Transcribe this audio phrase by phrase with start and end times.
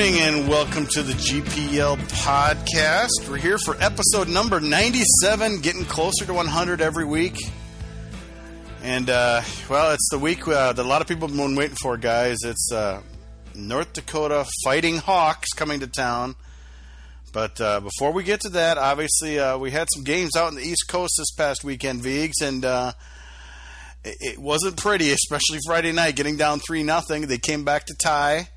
[0.00, 3.28] Evening and welcome to the GPL podcast.
[3.28, 7.36] We're here for episode number 97, getting closer to 100 every week.
[8.82, 11.76] And, uh, well, it's the week uh, that a lot of people have been waiting
[11.76, 12.38] for, guys.
[12.44, 13.02] It's uh,
[13.54, 16.34] North Dakota Fighting Hawks coming to town.
[17.34, 20.56] But uh, before we get to that, obviously, uh, we had some games out in
[20.56, 22.92] the East Coast this past weekend, Vigs, and uh,
[24.02, 27.26] it, wasn't pretty, especially Friday night, getting down 3 nothing.
[27.26, 28.48] They came back to tie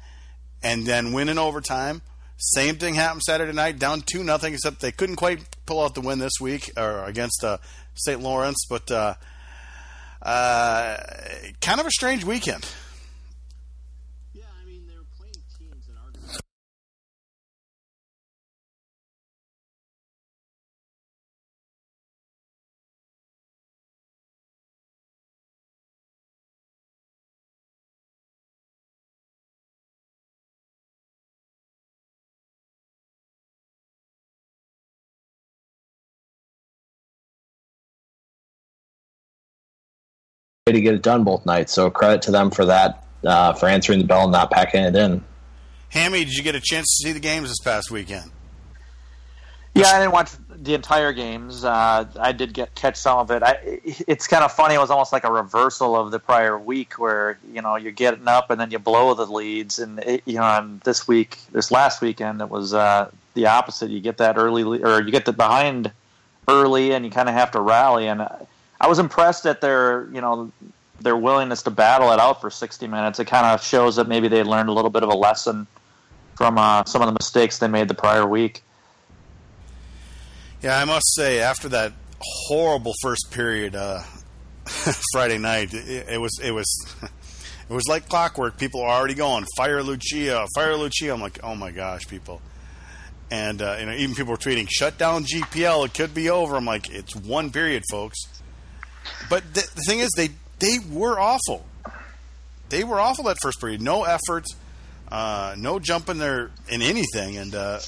[0.64, 2.02] and then win in overtime.
[2.38, 4.54] Same thing happened Saturday night, down two nothing.
[4.54, 7.58] Except they couldn't quite pull out the win this week or against uh,
[7.94, 8.22] St.
[8.22, 8.66] Lawrence.
[8.70, 9.14] But uh,
[10.22, 10.98] uh,
[11.62, 12.66] kind of a strange weekend.
[40.72, 41.74] To get it done both nights.
[41.74, 44.96] So credit to them for that, uh, for answering the bell and not packing it
[44.96, 45.22] in.
[45.90, 48.32] Hammy, did you get a chance to see the games this past weekend?
[49.76, 51.66] Yeah, I didn't watch the entire games.
[51.66, 53.44] Uh, I did get catch some of it.
[53.44, 54.76] I, it's kind of funny.
[54.76, 58.28] It was almost like a reversal of the prior week, where you know you're getting
[58.28, 61.72] up and then you blow the leads, and it, you know, and this week, this
[61.72, 63.90] last weekend, it was uh, the opposite.
[63.90, 65.92] You get that early, or you get the behind
[66.48, 68.08] early, and you kind of have to rally.
[68.08, 68.22] And
[68.84, 70.52] I was impressed at their, you know,
[71.00, 73.18] their willingness to battle it out for 60 minutes.
[73.18, 75.68] It kind of shows that maybe they learned a little bit of a lesson
[76.36, 78.62] from uh, some of the mistakes they made the prior week.
[80.62, 84.02] Yeah, I must say, after that horrible first period uh,
[85.14, 86.68] Friday night, it, it, was it was
[87.70, 88.58] it was like clockwork.
[88.58, 91.14] People are already going fire Lucia, fire Lucia.
[91.14, 92.42] I'm like, oh my gosh, people.
[93.32, 95.86] And uh, you know, even people were tweeting, "Shut down GPL.
[95.86, 98.20] It could be over." I'm like, it's one period, folks.
[99.30, 101.66] But the, the thing is, they they were awful.
[102.70, 103.82] They were awful that first period.
[103.82, 104.46] No effort,
[105.12, 107.80] uh, no jumping there in anything, and uh,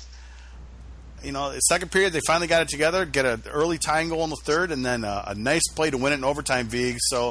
[1.23, 4.23] you know, the second period they finally got it together, get an early tying goal
[4.23, 6.67] in the third, and then uh, a nice play to win it in overtime.
[6.67, 6.97] Vig.
[6.99, 7.29] So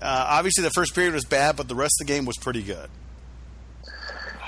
[0.00, 2.62] uh, obviously the first period was bad, but the rest of the game was pretty
[2.62, 2.88] good.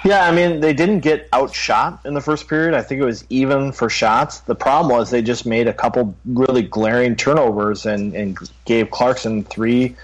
[0.04, 2.74] Yeah, I mean, they didn't get outshot in the first period.
[2.74, 4.40] I think it was even for shots.
[4.40, 9.44] The problem was they just made a couple really glaring turnovers and, and gave Clarkson
[9.44, 9.96] three,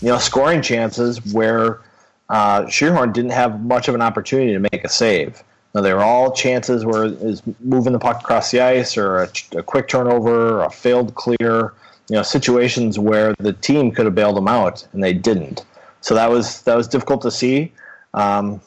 [0.00, 1.80] you know, scoring chances where
[2.28, 5.42] uh, Schierhorn didn't have much of an opportunity to make a save.
[5.74, 9.28] Now, they were all chances where is moving the puck across the ice or a,
[9.56, 11.74] a quick turnover a failed clear,
[12.08, 15.64] you know, situations where the team could have bailed them out and they didn't.
[16.02, 17.72] So that was that was difficult to see.
[18.14, 18.60] Um,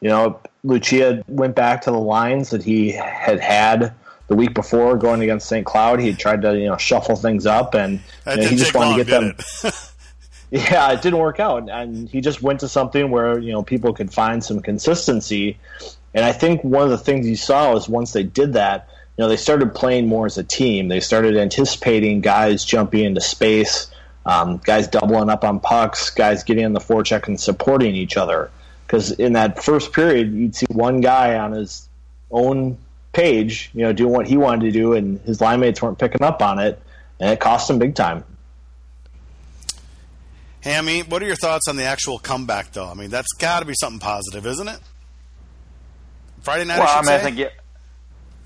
[0.00, 3.94] you know, Lucia went back to the lines that he had had
[4.28, 5.66] the week before going against St.
[5.66, 6.00] Cloud.
[6.00, 8.90] He had tried to you know shuffle things up, and you know, he just wanted
[8.90, 9.72] long, to get them.
[10.52, 13.92] Yeah, it didn't work out, and he just went to something where you know people
[13.92, 15.58] could find some consistency.
[16.12, 19.22] And I think one of the things you saw was once they did that, you
[19.22, 20.88] know, they started playing more as a team.
[20.88, 23.92] They started anticipating guys jumping into space,
[24.26, 28.50] um, guys doubling up on pucks, guys getting on the forecheck and supporting each other
[28.90, 31.88] because in that first period you'd see one guy on his
[32.32, 32.76] own
[33.12, 36.22] page you know doing what he wanted to do and his line mates weren't picking
[36.22, 36.82] up on it
[37.20, 38.24] and it cost him big time.
[40.62, 42.88] Hammy, what are your thoughts on the actual comeback though?
[42.88, 44.80] I mean that's got to be something positive isn't it?
[46.42, 47.14] Friday night well, I, I mean, say?
[47.14, 47.52] I think it,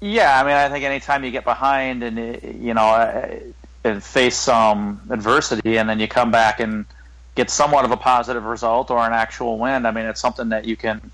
[0.00, 3.38] yeah, I mean, I think anytime you get behind and uh, you know uh,
[3.82, 6.84] and face some adversity, and then you come back and
[7.34, 9.86] get somewhat of a positive result or an actual win.
[9.86, 11.10] I mean, it's something that you can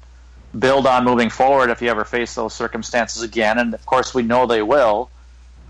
[0.58, 3.58] build on moving forward if you ever face those circumstances again.
[3.58, 5.10] And of course, we know they will.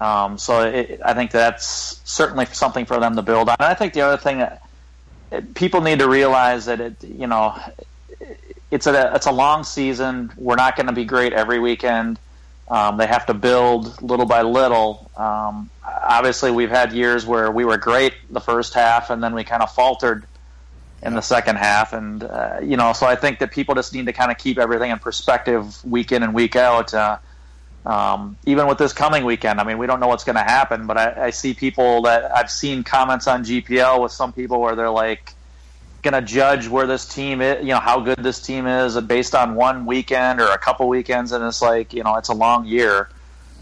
[0.01, 3.57] Um, so it, I think that's certainly something for them to build on.
[3.61, 4.63] And I think the other thing that
[5.55, 7.59] people need to realize that it, you know,
[8.71, 10.33] it's a it's a long season.
[10.37, 12.19] We're not going to be great every weekend.
[12.69, 15.11] Um, they have to build little by little.
[15.17, 19.45] Um, obviously we've had years where we were great the first half and then we
[19.45, 20.25] kind of faltered
[21.03, 24.07] in the second half, and uh, you know, so I think that people just need
[24.07, 26.93] to kind of keep everything in perspective week in and week out.
[26.93, 27.19] Uh,
[27.87, 30.87] um, even with this coming weekend, I mean, we don't know what's going to happen,
[30.87, 34.77] but I, I see people that I've seen comments on GPL with some people where
[34.77, 35.35] they're like
[36.03, 39.35] going to judge where this team is, you know, how good this team is based
[39.35, 42.67] on one weekend or a couple weekends, and it's like, you know, it's a long
[42.67, 43.09] year.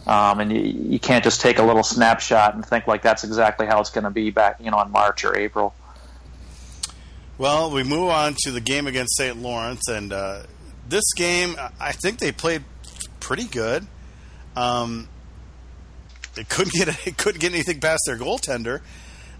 [0.08, 0.60] Um, and you,
[0.92, 4.04] you can't just take a little snapshot and think like that's exactly how it's going
[4.04, 5.74] to be back, you know, in March or April.
[7.38, 9.40] Well, we move on to the game against St.
[9.40, 10.42] Lawrence, and uh,
[10.88, 12.64] this game, I think they played
[13.20, 13.86] pretty good.
[14.56, 15.08] Um,
[16.34, 18.80] they couldn't get they couldn't get anything past their goaltender,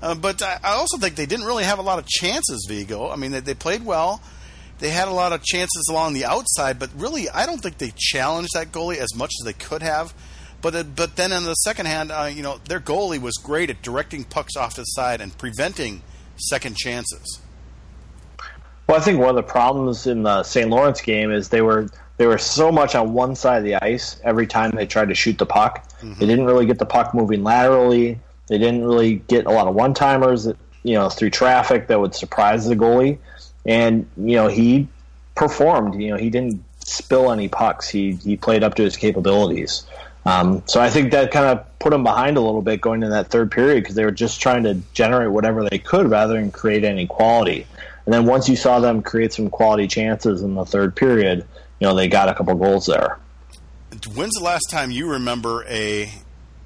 [0.01, 2.67] uh, but I, also think they didn't really have a lot of chances.
[2.69, 4.23] Vigo, I mean, they, they played well.
[4.79, 7.93] They had a lot of chances along the outside, but really, I don't think they
[7.97, 10.15] challenged that goalie as much as they could have.
[10.63, 13.71] But uh, but then in the second hand, uh, you know, their goalie was great
[13.71, 16.03] at directing pucks off the side and preventing
[16.37, 17.41] second chances.
[18.89, 20.71] Well, I think one of the problems in the St.
[20.71, 24.19] Lawrence game is they were they were so much on one side of the ice
[24.25, 25.87] every time they tried to shoot the puck.
[26.01, 26.15] Mm-hmm.
[26.19, 28.19] They didn't really get the puck moving laterally.
[28.49, 32.01] They didn't really get a lot of one timers that you know through traffic that
[32.01, 33.19] would surprise the goalie.
[33.67, 34.89] And you know he
[35.35, 36.01] performed.
[36.01, 37.91] You know he didn't spill any pucks.
[37.91, 39.85] He he played up to his capabilities.
[40.25, 43.15] Um, so I think that kind of put them behind a little bit going into
[43.15, 46.51] that third period because they were just trying to generate whatever they could rather than
[46.51, 47.67] create any quality.
[48.09, 51.45] And then once you saw them create some quality chances in the third period,
[51.79, 53.19] you know, they got a couple goals there.
[54.15, 56.11] When's the last time you remember a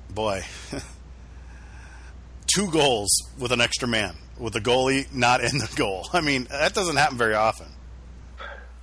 [0.09, 0.45] boy
[2.47, 6.07] two goals with an extra man with the goalie not in the goal?
[6.13, 7.67] I mean, that doesn't happen very often.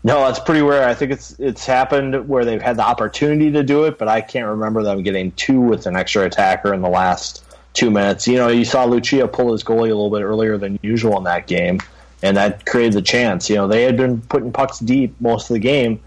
[0.04, 0.86] No, that's pretty rare.
[0.86, 4.20] I think it's it's happened where they've had the opportunity to do it, but I
[4.20, 7.42] can't remember them getting two with an extra attacker in the last
[7.72, 8.28] two minutes.
[8.28, 11.24] You know, you saw Lucia pull his goalie a little bit earlier than usual in
[11.24, 11.80] that game
[12.22, 13.50] and that created the chance.
[13.50, 16.02] You know, they had been putting pucks deep most of the game,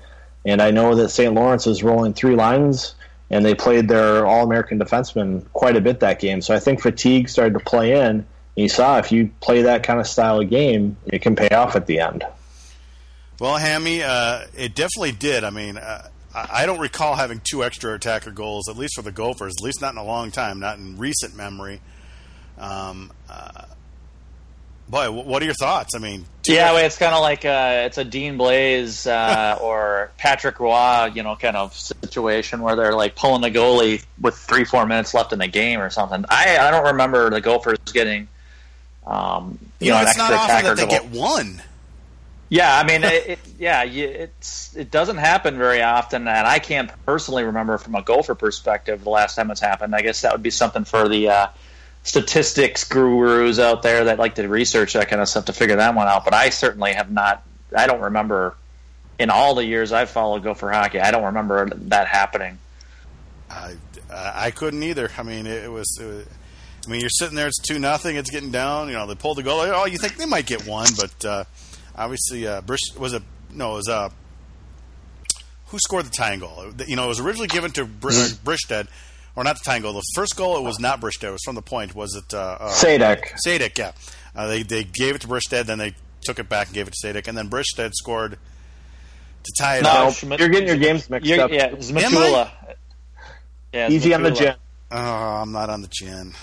[0.45, 1.33] and I know that St.
[1.33, 2.95] Lawrence is rolling three lines,
[3.31, 6.43] and they played their All American defenseman quite a bit that game.
[6.43, 8.27] So I think fatigue started to play in.
[8.55, 11.49] And you saw if you play that kind of style of game, it can pay
[11.49, 12.25] off at the end.
[13.41, 15.43] Well, Hammy, uh, it definitely did.
[15.43, 19.13] I mean, uh, I don't recall having two extra attacker goals, at least for the
[19.13, 21.81] Gophers, at least not in a long time, not in recent memory.
[22.59, 23.65] Um, uh,
[24.93, 25.95] Boy, what are your thoughts?
[25.95, 30.61] I mean, yeah, it's kind of like uh, it's a Dean Blais uh, or Patrick
[30.61, 34.85] Roy, you know, kind of situation where they're like pulling the goalie with three, four
[34.85, 36.27] minutes left in the game or something.
[36.29, 38.29] I I don't remember the Gophers getting,
[39.07, 41.63] um, you, you know, know, an extra not often that they get one.
[42.51, 46.91] Yeah, I mean, it, it, yeah, it's it doesn't happen very often, and I can't
[47.07, 49.95] personally remember from a Gopher perspective the last time it's happened.
[49.95, 51.31] I guess that would be something for the.
[51.31, 51.47] Uh,
[52.03, 55.95] statistics gurus out there that like to research that kind of stuff to figure that
[55.95, 56.25] one out.
[56.25, 57.43] But I certainly have not.
[57.77, 58.57] I don't remember
[59.19, 61.01] in all the years I've followed Gopher hockey.
[61.01, 62.59] I don't remember that happening.
[63.51, 63.77] I
[64.11, 65.11] I couldn't either.
[65.17, 65.99] I mean, it was.
[66.01, 66.27] It was
[66.87, 67.47] I mean, you're sitting there.
[67.47, 68.17] It's two nothing.
[68.17, 68.89] It's getting down.
[68.89, 69.61] You know, they pulled the goal.
[69.61, 71.45] Oh, you think they might get one, but uh,
[71.95, 73.23] obviously, uh, Brish was a
[73.53, 73.75] no.
[73.75, 74.09] It was a uh,
[75.67, 76.73] who scored the tying goal.
[76.87, 78.45] You know, it was originally given to Br- mm-hmm.
[79.35, 79.93] Bristedt or not the tying goal.
[79.93, 81.29] The first goal it was not Bristedt.
[81.29, 81.95] It was from the point.
[81.95, 83.33] Was it uh, uh, Sadek?
[83.47, 83.93] Sadek, yeah.
[84.35, 86.95] Uh, they they gave it to Bristedt, then they took it back and gave it
[86.95, 88.39] to Sadek, and then Bristedt scored
[89.43, 90.15] to tie it no, up.
[90.15, 91.51] Schmidt, you're getting your games mixed up.
[91.51, 92.51] Yeah, it Szmatula.
[93.73, 94.55] Yeah, Easy on the gin.
[94.91, 96.35] Oh, I'm not on the gin.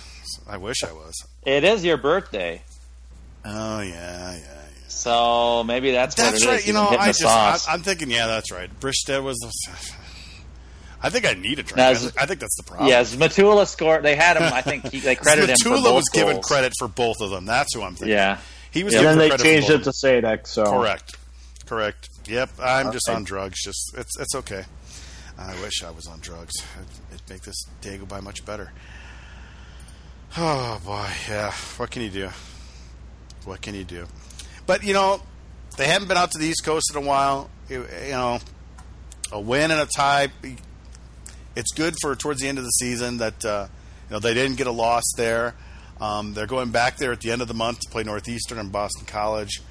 [0.48, 1.14] I wish I was.
[1.46, 2.62] It is your birthday.
[3.46, 4.38] Oh yeah, yeah.
[4.38, 4.60] yeah.
[4.88, 6.66] So maybe that's that's right.
[6.66, 8.70] You know, I just I, am thinking, yeah, that's right.
[8.80, 9.52] Bristedt was the
[11.02, 11.78] I think I need a drink.
[11.78, 12.90] Now, I, think that's the problem.
[12.90, 14.04] Yeah, Szmatula scored.
[14.04, 14.44] They had him.
[14.54, 16.10] I think he, they credited him for both was goals.
[16.10, 17.46] given credit for both of them.
[17.46, 18.16] That's who I'm thinking.
[18.16, 18.40] Yeah,
[18.72, 18.94] he was.
[18.96, 20.46] And then they changed it to Sadek.
[20.46, 21.16] So correct,
[21.66, 22.10] correct.
[22.28, 22.96] Yep, I'm okay.
[22.96, 23.64] just on drugs.
[23.64, 24.66] Just it's it's okay.
[25.38, 26.54] I wish I was on drugs.
[26.76, 28.74] It'd, it'd make this day go by much better.
[30.38, 31.52] Oh boy, yeah.
[31.78, 32.30] What can you do?
[33.46, 34.06] What can you do?
[34.66, 35.22] But you know,
[35.78, 37.50] they haven't been out to the East Coast in a while.
[37.70, 38.40] You, you know,
[39.32, 40.28] a win and a tie
[41.60, 43.68] it's good for towards the end of the season that uh,
[44.10, 45.56] you know they didn't get a loss there.
[46.00, 48.72] Um, they're going back there at the end of the month to play Northeastern and
[48.72, 49.62] Boston College.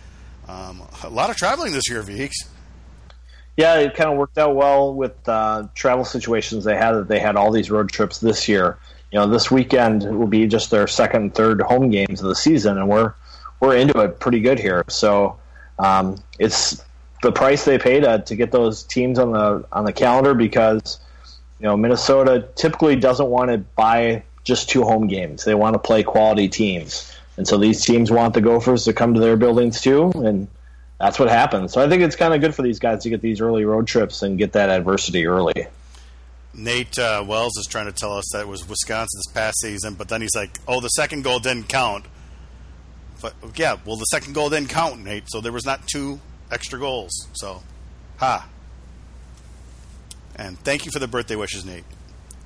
[0.46, 2.46] Um, a lot of traveling this year, Veeks.
[3.56, 6.92] Yeah, it kind of worked out well with uh, travel situations they had.
[6.92, 8.78] That they had all these road trips this year.
[9.10, 12.76] You know, this weekend will be just their second third home games of the season,
[12.76, 13.14] and we're
[13.60, 14.84] we're into it pretty good here.
[14.88, 15.38] So
[15.78, 16.84] um, it's
[17.22, 21.00] the price they paid to, to get those teams on the on the calendar because
[21.60, 25.44] you know, Minnesota typically doesn't want to buy just two home games.
[25.44, 27.14] They want to play quality teams.
[27.36, 30.48] And so these teams want the Gophers to come to their buildings too, and
[30.98, 31.72] that's what happens.
[31.72, 33.86] So I think it's kind of good for these guys to get these early road
[33.86, 35.66] trips and get that adversity early.
[36.54, 39.94] Nate uh, Wells is trying to tell us that it was Wisconsin this past season,
[39.94, 42.06] but then he's like, "Oh, the second goal didn't count."
[43.20, 45.24] But yeah, well, the second goal didn't count, Nate.
[45.28, 47.28] So there was not two extra goals.
[47.34, 47.62] So,
[48.16, 48.48] ha.
[50.38, 51.84] And thank you for the birthday wishes, Nate.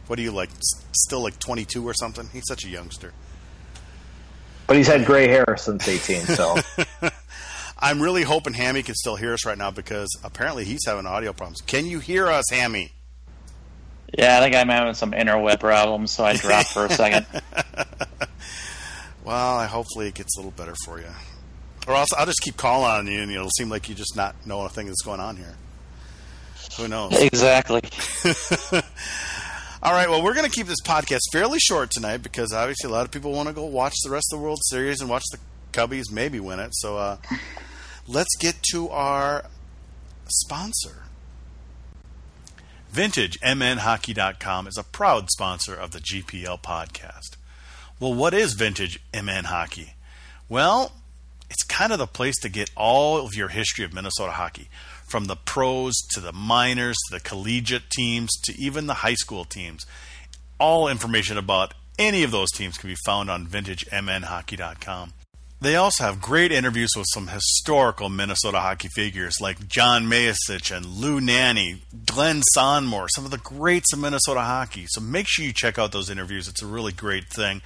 [0.07, 0.51] What are you like?
[0.51, 2.29] s- Still like 22 or something?
[2.33, 3.13] He's such a youngster.
[4.67, 6.57] But he's had gray hair since 18, so
[7.79, 11.33] I'm really hoping Hammy can still hear us right now because apparently he's having audio
[11.33, 11.61] problems.
[11.61, 12.93] Can you hear us, Hammy?
[14.17, 17.27] Yeah, I think I'm having some interweb problems, so I dropped for a second.
[19.25, 21.07] Well, I hopefully it gets a little better for you.
[21.87, 24.47] Or else I'll just keep calling on you, and it'll seem like you just not
[24.47, 25.55] know a thing that's going on here.
[26.77, 27.13] Who knows?
[27.21, 27.83] exactly.
[29.83, 32.93] All right, well, we're going to keep this podcast fairly short tonight because obviously a
[32.93, 35.25] lot of people want to go watch the rest of the World Series and watch
[35.33, 35.39] the
[35.73, 36.71] Cubbies maybe win it.
[36.75, 37.17] So uh,
[38.07, 39.47] let's get to our
[40.29, 41.03] sponsor.
[42.95, 47.37] VintageMNHockey.com is a proud sponsor of the GPL podcast.
[47.99, 49.95] Well, what is Vintage MN Hockey?
[50.49, 50.93] Well,
[51.49, 54.69] it's kind of the place to get all of your history of Minnesota hockey,
[55.13, 59.45] from the pros to the minors to the collegiate teams to even the high school
[59.45, 59.85] teams.
[60.59, 65.13] All information about any of those teams can be found on vintagemnhockey.com.
[65.61, 70.87] They also have great interviews with some historical Minnesota hockey figures like John Mayasich and
[70.87, 74.87] Lou Nanne, Glen Sonmor, some of the greats of Minnesota hockey.
[74.89, 76.49] So make sure you check out those interviews.
[76.49, 77.61] It's a really great thing.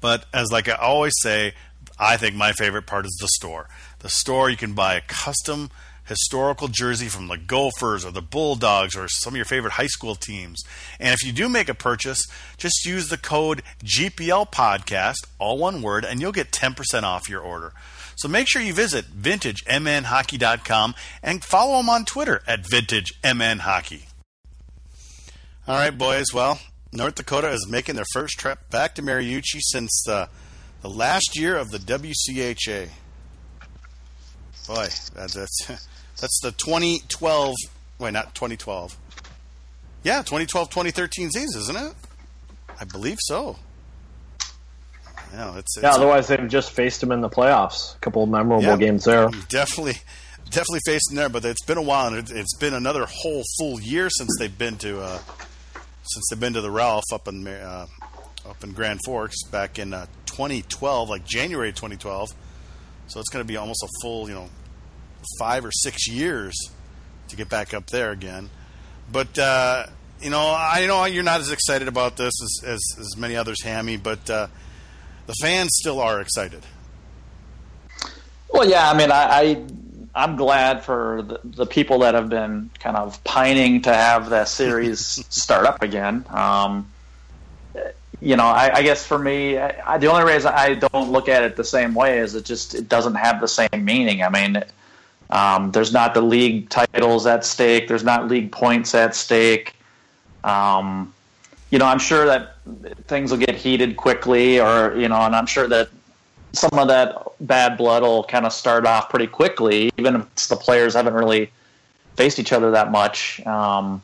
[0.00, 1.54] But as like I always say,
[1.98, 3.68] I think my favorite part is the store.
[3.98, 5.70] The store you can buy a custom
[6.04, 10.14] historical jersey from the Gophers or the Bulldogs or some of your favorite high school
[10.14, 10.62] teams.
[11.00, 15.82] And if you do make a purchase, just use the code GPL podcast, all one
[15.82, 17.72] word, and you'll get 10% off your order.
[18.16, 24.02] So make sure you visit vintagemnhockey.com and follow them on Twitter at vintagemnhockey.
[25.66, 26.26] All right, boys.
[26.32, 26.60] Well,
[26.92, 30.26] North Dakota is making their first trip back to Mariucci since uh,
[30.82, 32.90] the last year of the WCHA.
[34.68, 35.66] Boy, that, that's
[36.20, 37.54] that's the 2012.
[37.98, 38.96] Wait, not 2012.
[40.02, 41.92] Yeah, 2012-2013 season, isn't it?
[42.80, 43.56] I believe so.
[45.32, 45.92] Yeah, it's, it's yeah.
[45.94, 47.94] Otherwise, they've just faced him in the playoffs.
[47.96, 48.76] A couple of memorable Yeah.
[48.76, 49.30] games there.
[49.48, 49.94] definitely
[50.50, 53.80] definitely facing there but it's been a while and it, it's been another whole full
[53.80, 55.18] year since they've been to uh,
[56.04, 57.86] since they've been to the Ralph up in uh,
[58.48, 62.28] up in Grand Forks back in uh, 2012 like January 2012
[63.08, 64.48] so it's going to be almost a full you know
[65.38, 66.54] five or six years
[67.28, 68.50] to get back up there again
[69.10, 69.86] but uh,
[70.20, 73.62] you know I know you're not as excited about this as, as, as many others
[73.62, 74.46] hammy but uh,
[75.26, 76.62] the fans still are excited
[78.52, 79.64] Well, yeah, I mean, I, I
[80.14, 84.48] I'm glad for the, the people that have been kind of pining to have that
[84.48, 86.24] series start up again.
[86.30, 86.90] Um,
[88.20, 91.42] you know, I, I guess for me, I, the only reason I don't look at
[91.42, 94.22] it the same way is it just it doesn't have the same meaning.
[94.22, 94.62] I mean,
[95.30, 97.88] um, there's not the league titles at stake.
[97.88, 99.74] There's not league points at stake.
[100.42, 101.12] Um,
[101.70, 102.56] you know, I'm sure that
[103.06, 105.88] things will get heated quickly, or you know, and I'm sure that
[106.52, 110.56] some of that bad blood will kind of start off pretty quickly, even if the
[110.56, 111.50] players haven't really
[112.16, 113.44] faced each other that much.
[113.46, 114.02] Um,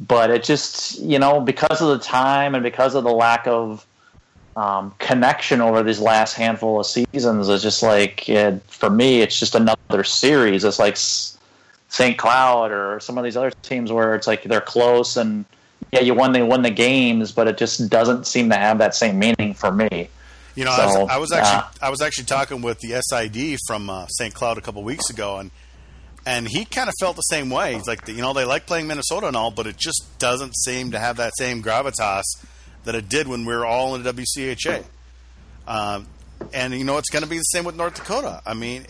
[0.00, 3.86] but it just, you know, because of the time and because of the lack of
[4.56, 9.38] um, connection over these last handful of seasons, is just like, it, for me, it's
[9.38, 10.64] just another series.
[10.64, 12.16] It's like St.
[12.16, 15.44] Cloud or some of these other teams where it's like they're close and
[15.92, 18.94] yeah, you won they won the games, but it just doesn't seem to have that
[18.94, 20.08] same meaning for me.
[20.54, 23.00] You know, So, I, was, I was actually uh, I was actually talking with the
[23.02, 24.32] SID from uh, St.
[24.34, 25.50] Cloud a couple weeks ago, and
[26.24, 27.74] and he kind of felt the same way.
[27.74, 30.90] He's like, you know, they like playing Minnesota and all, but it just doesn't seem
[30.90, 32.24] to have that same gravitas
[32.86, 34.84] that it did when we were all in the WCHA.
[35.68, 36.06] Um,
[36.54, 38.40] and you know, it's going to be the same with North Dakota.
[38.46, 38.86] I mean,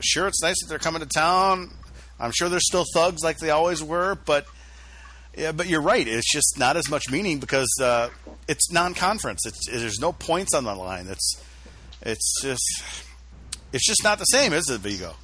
[0.00, 1.70] sure, it's nice that they're coming to town.
[2.20, 4.46] I'm sure they're still thugs like they always were, but
[5.36, 6.06] yeah, but you're right.
[6.06, 8.10] It's just not as much meaning because uh,
[8.48, 9.46] it's non-conference.
[9.46, 11.06] It's there's no points on the line.
[11.06, 11.42] It's
[12.02, 13.04] it's just
[13.72, 15.14] it's just not the same, is it, Vigo?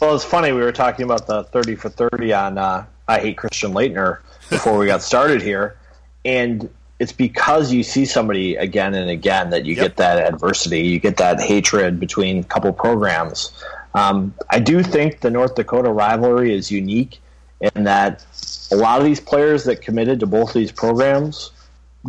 [0.00, 0.52] Well, it's funny.
[0.52, 4.18] We were talking about the 30 for 30 on uh, I Hate Christian Laettner
[4.50, 5.78] before we got started here.
[6.24, 9.84] And it's because you see somebody again and again that you Yep.
[9.84, 13.52] get that adversity, you get that hatred between a couple programs.
[13.94, 17.20] Um, I do think the North Dakota rivalry is unique
[17.60, 18.24] in that
[18.70, 21.50] a lot of these players that committed to both these programs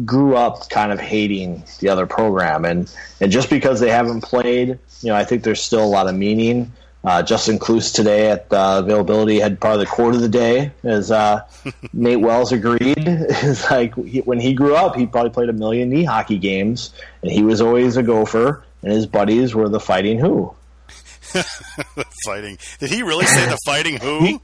[0.05, 2.91] grew up kind of hating the other program, and
[3.21, 6.15] and just because they haven't played, you know, I think there's still a lot of
[6.15, 6.71] meaning.
[7.07, 11.09] Uh, Justin Kloos today at the availability had probably the quote of the day, as
[11.09, 11.39] uh,
[11.93, 12.97] Nate Wells agreed.
[12.97, 16.91] is like he, when he grew up, he probably played a million knee hockey games,
[17.21, 20.53] and he was always a gopher, and his buddies were the fighting who.
[21.31, 22.57] the fighting.
[22.79, 24.19] Did he really say the fighting who?
[24.25, 24.39] He,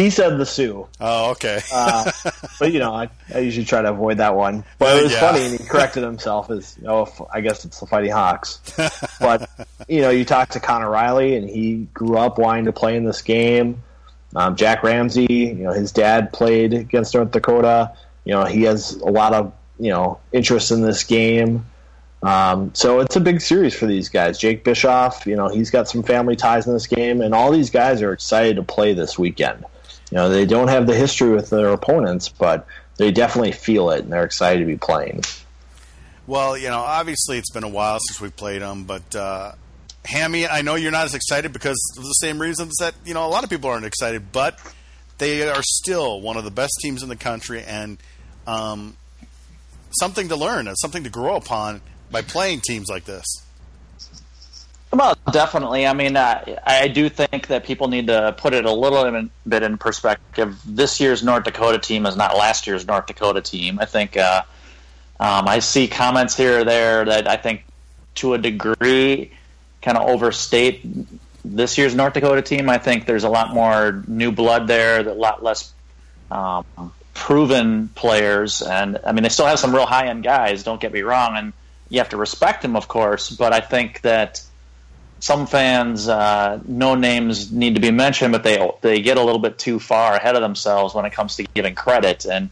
[0.00, 0.86] he said the Sioux.
[1.00, 1.60] Oh, okay.
[1.72, 2.10] uh,
[2.58, 4.64] but you know, I, I, usually try to avoid that one.
[4.78, 5.20] But it was yeah.
[5.20, 8.60] funny, and he corrected himself as, oh, I guess it's the Fighting Hawks.
[9.20, 9.48] but
[9.88, 13.04] you know, you talk to Connor Reilly, and he grew up wanting to play in
[13.04, 13.82] this game.
[14.34, 17.92] Um, Jack Ramsey, you know, his dad played against North Dakota.
[18.24, 21.66] You know, he has a lot of you know interest in this game.
[22.22, 24.38] Um, so it's a big series for these guys.
[24.38, 27.70] Jake Bischoff, you know, he's got some family ties in this game, and all these
[27.70, 29.64] guys are excited to play this weekend.
[30.10, 34.02] You know, they don't have the history with their opponents, but they definitely feel it,
[34.02, 35.22] and they're excited to be playing.
[36.26, 39.52] Well, you know, obviously it's been a while since we've played them, but uh,
[40.04, 43.26] Hammy, I know you're not as excited because of the same reasons that you know
[43.26, 44.58] a lot of people aren't excited, but
[45.18, 47.98] they are still one of the best teams in the country, and
[48.46, 48.96] um,
[49.98, 53.26] something to learn and something to grow upon by playing teams like this.
[54.92, 55.86] Well, definitely.
[55.86, 59.62] I mean, uh, I do think that people need to put it a little bit
[59.62, 60.60] in perspective.
[60.66, 63.78] This year's North Dakota team is not last year's North Dakota team.
[63.78, 64.42] I think uh,
[65.20, 67.64] um, I see comments here or there that I think,
[68.16, 69.30] to a degree,
[69.80, 70.82] kind of overstate
[71.44, 72.68] this year's North Dakota team.
[72.68, 75.72] I think there's a lot more new blood there, a lot less
[76.32, 76.64] um,
[77.14, 80.64] proven players, and I mean, they still have some real high end guys.
[80.64, 81.52] Don't get me wrong, and
[81.88, 83.30] you have to respect them, of course.
[83.30, 84.42] But I think that
[85.20, 89.38] some fans, uh, no names need to be mentioned, but they they get a little
[89.38, 92.24] bit too far ahead of themselves when it comes to giving credit.
[92.24, 92.50] And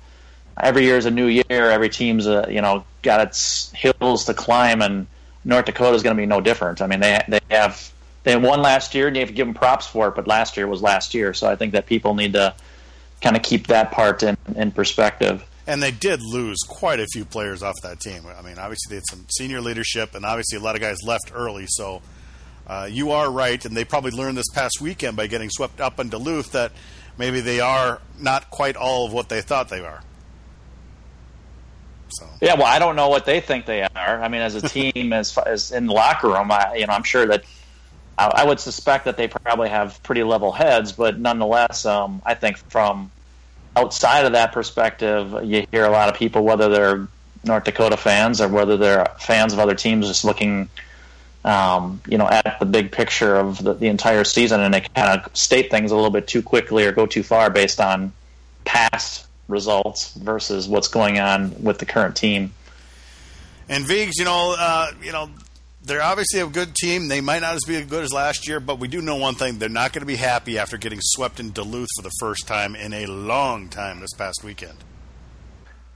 [0.60, 1.44] every year is a new year.
[1.48, 5.06] Every team's uh, you know got its hills to climb, and
[5.44, 6.82] North Dakota is going to be no different.
[6.82, 7.90] I mean, they they have
[8.24, 10.14] they won last year, and you have to give them props for it.
[10.14, 12.54] But last year was last year, so I think that people need to
[13.22, 17.26] kind of keep that part in in perspective and they did lose quite a few
[17.26, 18.22] players off that team.
[18.26, 21.30] I mean, obviously they had some senior leadership, and obviously a lot of guys left
[21.34, 21.66] early.
[21.68, 22.00] So
[22.68, 25.98] uh, you are right, and they probably learned this past weekend by getting swept up
[25.98, 26.72] in Duluth that
[27.16, 30.02] maybe they are not quite all of what they thought they are.
[32.10, 32.26] So.
[32.40, 34.22] Yeah, well, I don't know what they think they are.
[34.22, 37.02] I mean, as a team, as as in the locker room, I, you know, I'm
[37.02, 37.44] sure that
[38.18, 42.34] I, I, would suspect that they probably have pretty level heads, but nonetheless, um, I
[42.34, 43.10] think from
[43.76, 47.08] outside of that perspective, you hear a lot of people, whether they're
[47.44, 50.68] North Dakota fans or whether they're fans of other teams, just looking,
[51.44, 55.20] um, you know, at the big picture of the, the entire season, and they kind
[55.20, 58.12] of state things a little bit too quickly or go too far based on
[58.64, 62.52] past results versus what's going on with the current team.
[63.68, 65.30] And Vigs, you know, uh, you know,
[65.82, 67.08] they're obviously a good team.
[67.08, 69.34] They might not as be as good as last year, but we do know one
[69.34, 72.46] thing: they're not going to be happy after getting swept in Duluth for the first
[72.46, 74.78] time in a long time this past weekend.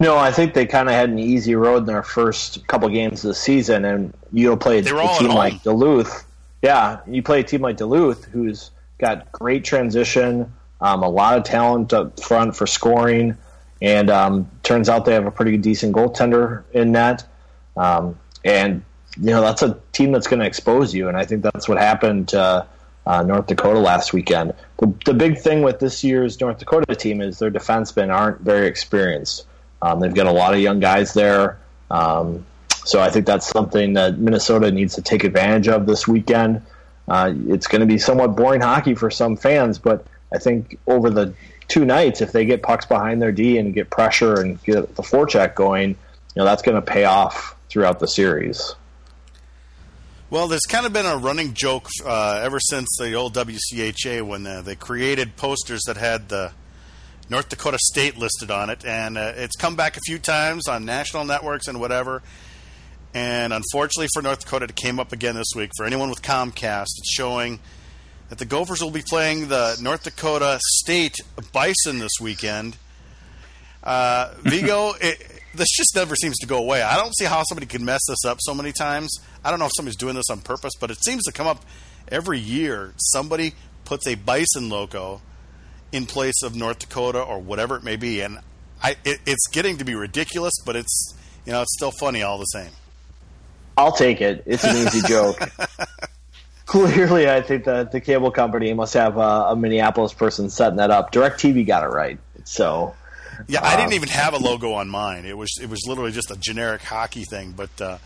[0.01, 3.25] No, I think they kind of had an easy road in their first couple games
[3.25, 6.25] of the season, and you'll play a, a team like Duluth.
[6.61, 11.45] Yeah, you play a team like Duluth, who's got great transition, um, a lot of
[11.45, 13.37] talent up front for scoring,
[13.81, 17.25] and um, turns out they have a pretty decent goaltender in net.
[17.77, 18.83] Um, and
[19.21, 21.79] you know that's a team that's going to expose you, and I think that's what
[21.79, 22.67] happened to
[23.07, 24.55] uh, North Dakota last weekend.
[24.79, 28.67] The, the big thing with this year's North Dakota team is their defensemen aren't very
[28.67, 29.47] experienced.
[29.83, 31.59] Um, they've got a lot of young guys there,
[31.91, 32.47] um,
[32.85, 36.63] so I think that's something that Minnesota needs to take advantage of this weekend.
[37.09, 41.11] Uh, it's going to be somewhat boring hockey for some fans, but I think over
[41.11, 41.35] the
[41.69, 45.03] two nights, if they get pucks behind their D and get pressure and get the
[45.03, 45.97] forecheck going, you
[46.37, 48.75] know that's going to pay off throughout the series.
[50.31, 54.47] Well, there's kind of been a running joke uh, ever since the old WCHA when
[54.47, 56.53] uh, they created posters that had the
[57.33, 60.85] North Dakota State listed on it, and uh, it's come back a few times on
[60.85, 62.23] national networks and whatever.
[63.15, 65.71] And unfortunately for North Dakota, it came up again this week.
[65.79, 67.59] For anyone with Comcast, it's showing
[68.29, 71.17] that the Gophers will be playing the North Dakota State
[71.55, 72.77] Bison this weekend.
[73.83, 76.83] Uh, Vigo, it, this just never seems to go away.
[76.83, 79.11] I don't see how somebody can mess this up so many times.
[79.43, 81.65] I don't know if somebody's doing this on purpose, but it seems to come up
[82.09, 82.93] every year.
[82.99, 83.55] Somebody
[83.87, 85.23] puts a bison logo
[85.93, 88.39] in place of North Dakota or whatever it may be, and
[88.83, 91.15] I, it, it's getting to be ridiculous, but it's
[91.47, 92.71] you know it's still funny all the same.
[93.77, 94.43] I'll take it.
[94.47, 95.39] It's an easy joke.
[96.67, 100.91] Clearly, I think that the cable company must have a, a Minneapolis person setting that
[100.91, 101.13] up.
[101.13, 102.95] DirecTV got it right, so
[103.49, 105.25] Yeah, I didn't Um, even have a logo on mine.
[105.27, 107.53] It was it was literally just a generic hockey thing.
[107.53, 107.99] But uh,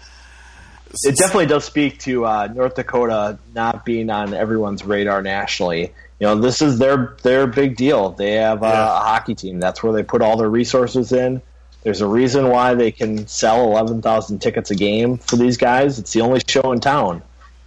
[1.05, 5.93] it definitely does speak to uh, North Dakota not being on everyone's radar nationally.
[6.19, 8.11] You know, this is their their big deal.
[8.11, 8.85] They have uh, Yeah.
[8.87, 9.61] a hockey team.
[9.61, 11.43] That's where they put all their resources in.
[11.83, 15.99] There's a reason why they can sell 11,000 tickets a game for these guys.
[16.01, 17.23] It's the only show in town,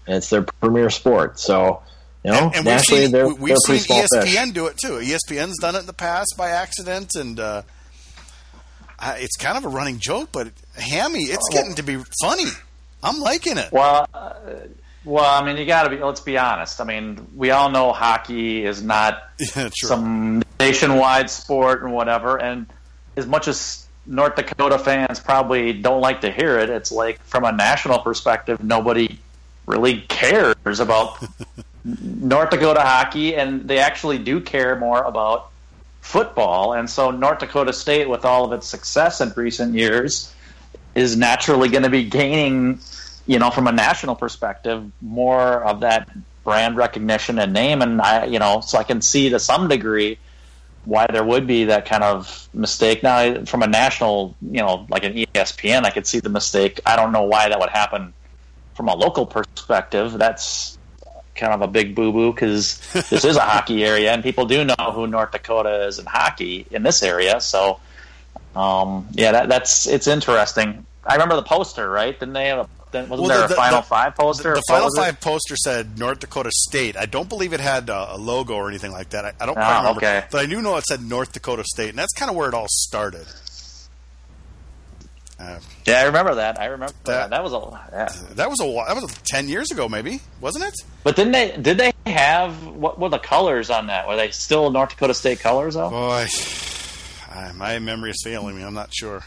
[0.08, 1.40] and it's their premier sport.
[1.40, 1.82] So,
[2.26, 4.52] you know, and, and we've seen they're, we- we've they're seen ESPN fish.
[4.54, 4.94] do it too.
[5.00, 7.62] ESPN's done it in the past by accident, and uh,
[8.98, 10.30] I, it's kind of a running joke.
[10.34, 12.46] But Hammy, it's getting to be funny.
[13.02, 13.72] I'm liking it.
[13.72, 14.34] Well, uh,
[15.06, 15.98] well, I mean, you got to be.
[15.98, 16.82] Let's be honest.
[16.82, 19.22] I mean, we all know hockey is not
[19.56, 22.38] Yeah, some nationwide sport and whatever.
[22.38, 22.68] And
[23.16, 27.44] as much as North Dakota fans probably don't like to hear it, it's like from
[27.46, 29.20] a national perspective, nobody
[29.66, 31.24] really cares about
[31.86, 35.52] North Dakota hockey, and they actually do care more about
[36.02, 36.74] football.
[36.74, 40.34] And so, North Dakota State, with all of its success in recent years,
[40.96, 42.80] is naturally going to be gaining,
[43.30, 46.10] you know, from a national perspective, more of that
[46.44, 47.84] brand recognition and name.
[47.84, 50.18] And I, you know, so I can see to some degree
[50.84, 53.04] why there would be that kind of mistake.
[53.04, 56.80] Now, from a national, you know, like an ESPN, I could see the mistake.
[56.88, 58.14] I don't know why that would happen
[58.74, 60.14] from a local perspective.
[60.14, 60.80] That's
[61.36, 62.80] kind of a big boo boo because
[63.12, 66.66] this is a hockey area and people do know who North Dakota is in hockey
[66.72, 67.40] in this area.
[67.42, 67.80] So,
[68.56, 70.84] um, yeah, that, that's it's interesting.
[71.06, 72.20] I remember the poster, right?
[72.20, 72.79] Didn't they have a?
[72.92, 74.50] Wasn't Well, there the- a Final the- Five poster?
[74.50, 75.02] The, the Final was it?
[75.02, 76.98] Five poster said North Dakota State.
[76.98, 79.26] I don't believe it had a, a logo or anything like that.
[79.26, 80.26] I, I don't Oh, quite remember, okay.
[80.32, 82.54] but I do know it said North Dakota State, and that's kind of where it
[82.56, 83.26] all started.
[85.40, 86.60] Uh, Yeah, I remember that.
[86.60, 87.30] I remember That- that.
[87.30, 87.80] That was a.
[87.94, 88.10] Yeah.
[88.36, 90.74] that was a whi- that was ten years ago, maybe wasn't it?
[91.04, 91.56] But didn't they?
[91.56, 94.06] Did they have what were the colors on that?
[94.08, 95.90] Were they still North Dakota State colors though?
[95.90, 96.28] Boy,
[97.34, 98.64] I, my memory is failing me.
[98.64, 99.24] I'm not sure.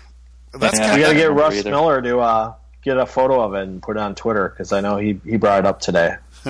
[0.53, 0.85] That's Yeah.
[0.89, 1.71] kind We got to get remember Russ either.
[1.71, 4.81] Miller to uh, get a photo of it and put it on Twitter because I
[4.81, 6.17] know he, he brought it up today.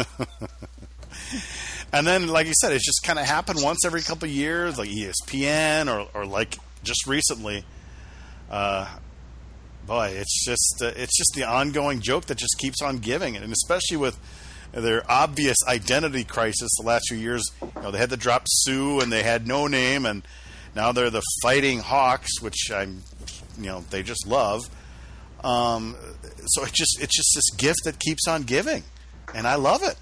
[1.92, 4.88] and then like you said, it's just kind of happened once every couple years, like
[4.88, 7.64] ESPN or or like just recently.
[8.50, 8.88] Uh,
[9.86, 13.52] boy, it's just uh, it's just the ongoing joke that just keeps on giving, and
[13.52, 14.18] especially with
[14.72, 17.42] their obvious identity crisis the last few years.
[17.60, 20.22] You know, they had to drop Sioux, and they had no name, and
[20.74, 23.02] now they're the Fighting Hawks, which I'm,
[23.58, 24.68] you know, they just love.
[25.44, 25.96] Um,
[26.46, 28.82] so it's just it's just this gift that keeps on giving,
[29.34, 29.96] and I love it.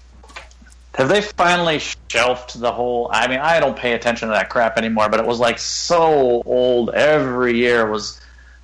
[0.95, 3.09] Have they finally shelved the whole?
[3.13, 5.07] I mean, I don't pay attention to that crap anymore.
[5.09, 6.89] But it was like so old.
[6.89, 8.19] Every year was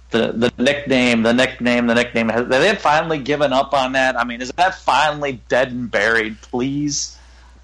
[0.10, 2.28] the the nickname, the nickname, the nickname.
[2.30, 4.20] Have they finally given up on that?
[4.20, 6.42] I mean, is that finally dead and buried?
[6.42, 7.18] Please,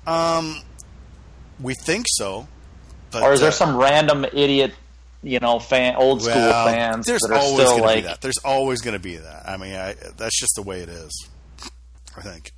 [0.07, 0.61] Um,
[1.59, 2.47] we think so,
[3.11, 4.73] but or is there uh, some random idiot,
[5.23, 7.95] you know, fan, old school well, fans There's that are always still going to be
[7.95, 8.21] like, that.
[8.21, 9.47] There's always going to be that.
[9.47, 11.27] I mean, I, that's just the way it is.
[12.15, 12.51] I think.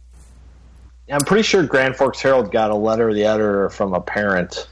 [1.10, 4.67] I'm pretty sure Grand Forks Herald got a letter of the editor from a parent,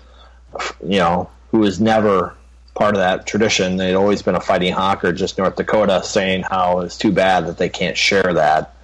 [0.82, 2.36] you know, who was never
[2.74, 3.78] part of that tradition.
[3.78, 7.46] They'd always been a fighting hawk or just North Dakota, saying how it's too bad
[7.46, 8.76] that they can't share that.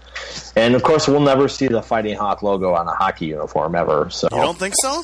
[0.55, 4.09] And of course, we'll never see the fighting hawk logo on a hockey uniform ever.
[4.11, 5.03] So You don't think so?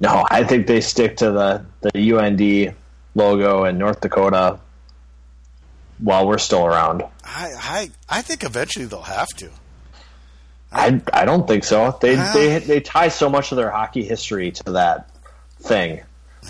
[0.00, 2.74] no, I think they stick to the the UND
[3.14, 4.60] logo in North Dakota
[5.98, 7.02] while we're still around.
[7.24, 9.50] I, I, I think eventually they'll have to.
[10.72, 11.98] I, I don't think so.
[12.00, 15.10] They, Well- they they tie so much of their hockey history to that
[15.60, 16.00] thing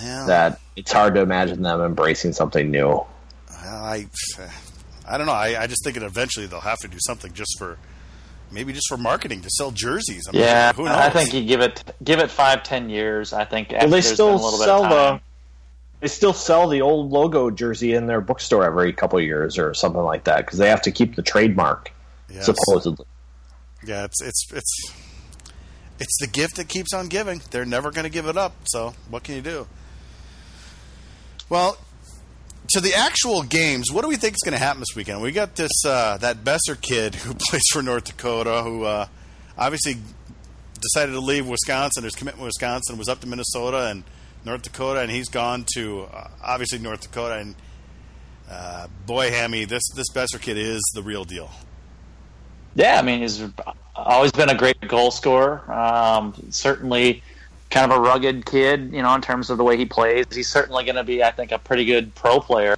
[0.02, 2.88] Yeah, that it's hard to imagine them embracing something new.
[2.88, 3.06] well,
[3.64, 4.06] I,
[5.08, 5.32] I don't know.
[5.32, 7.78] I, I just think that eventually they'll have to do something just for,
[8.52, 10.28] maybe just for marketing to sell jerseys.
[10.28, 10.72] I mean, yeah.
[10.74, 10.94] who knows?
[10.94, 13.32] I think you give it give it five, ten years.
[13.32, 15.20] I think after Well, they still been a little bit sell of the time.
[16.00, 19.74] They still sell the old logo jersey in their bookstore every couple of years or
[19.74, 21.92] something like that because they have to keep the trademark
[22.32, 22.46] Yes.
[22.46, 23.06] supposedly.
[23.84, 24.92] Yeah, it's it's it's
[25.98, 27.42] it's the gift that keeps on giving.
[27.50, 28.54] They're never going to give it up.
[28.64, 29.66] So what can you do?
[31.48, 31.76] Well,
[32.70, 35.20] to the actual games, what do we think is going to happen this weekend?
[35.20, 39.06] We got this uh, that Boeser kid who plays for North Dakota, who uh,
[39.58, 39.96] obviously
[40.80, 42.04] decided to leave Wisconsin.
[42.04, 44.04] His commitment to Wisconsin was up to Minnesota and
[44.44, 47.36] North Dakota, and he's gone to uh, obviously North Dakota.
[47.36, 47.54] And
[48.50, 51.50] uh, boy, Hammy, this this Boeser kid is the real deal.
[52.74, 53.42] Yeah, I mean, he's
[53.96, 55.70] always been a great goal scorer.
[55.70, 57.22] Um, certainly,
[57.70, 60.26] kind of a rugged kid, you know, in terms of the way he plays.
[60.32, 62.76] He's certainly going to be, I think, a pretty good pro player,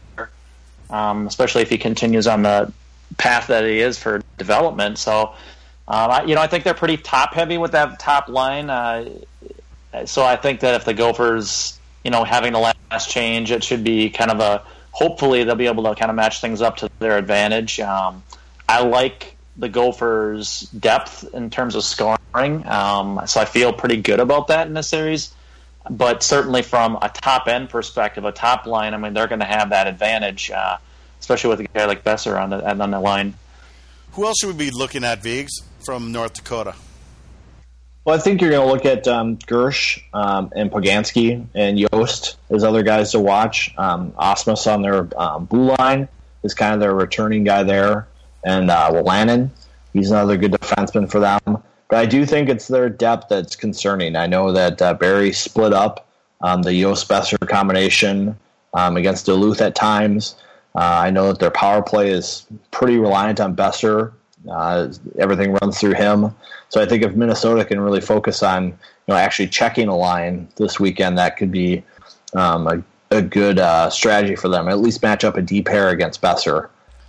[0.91, 2.73] um, especially if he continues on the
[3.19, 4.99] path that he is for development.
[4.99, 5.35] So,
[5.89, 8.71] um, I, you know, I think they're pretty top heavy with that top line.
[8.71, 9.11] Uh,
[10.05, 12.59] so I think that if the Gophers, you know, having the
[12.93, 13.51] last change.
[13.51, 16.61] It should be kind of a hopefully they'll be able to kind of match things
[16.61, 17.81] up to their advantage.
[17.81, 18.23] Um,
[18.69, 24.21] I like the Gophers' depth in terms of scoring, um, so I feel pretty good
[24.21, 25.35] about that in this series.
[25.91, 29.47] But certainly from a top end perspective, a top line, I mean, they're going to
[29.47, 30.77] have that advantage, uh,
[31.19, 33.35] especially with a guy like Boeser on the on the line.
[34.13, 35.51] Who else should we be looking at, Vigs,
[35.85, 36.75] from North Dakota?
[38.05, 42.37] Well, I think you're going to look at um, Gersh um, and Poganski and Jost
[42.51, 43.73] as other guys to watch.
[43.79, 46.09] Um, Ausmus on their um, blue line
[46.43, 48.09] is kind of their returning guy there,
[48.45, 49.49] and uh,
[49.93, 51.63] he's another good defenseman for them.
[51.89, 54.17] But I do think it's their depth that's concerning.
[54.17, 56.09] I know that uh, Berry split up
[56.41, 58.37] um, the Jost Boeser combination
[58.75, 60.35] um, against Duluth at times.
[60.75, 64.13] Uh, I know that their power play is pretty reliant on Boeser.
[64.51, 66.35] Uh, everything runs through him.
[66.69, 68.75] So I think if Minnesota can really focus on you
[69.09, 71.83] know actually checking a line this weekend, that could be
[72.35, 74.69] um, a, a good uh, strategy for them.
[74.69, 76.69] At least match up a D pair against Boeser.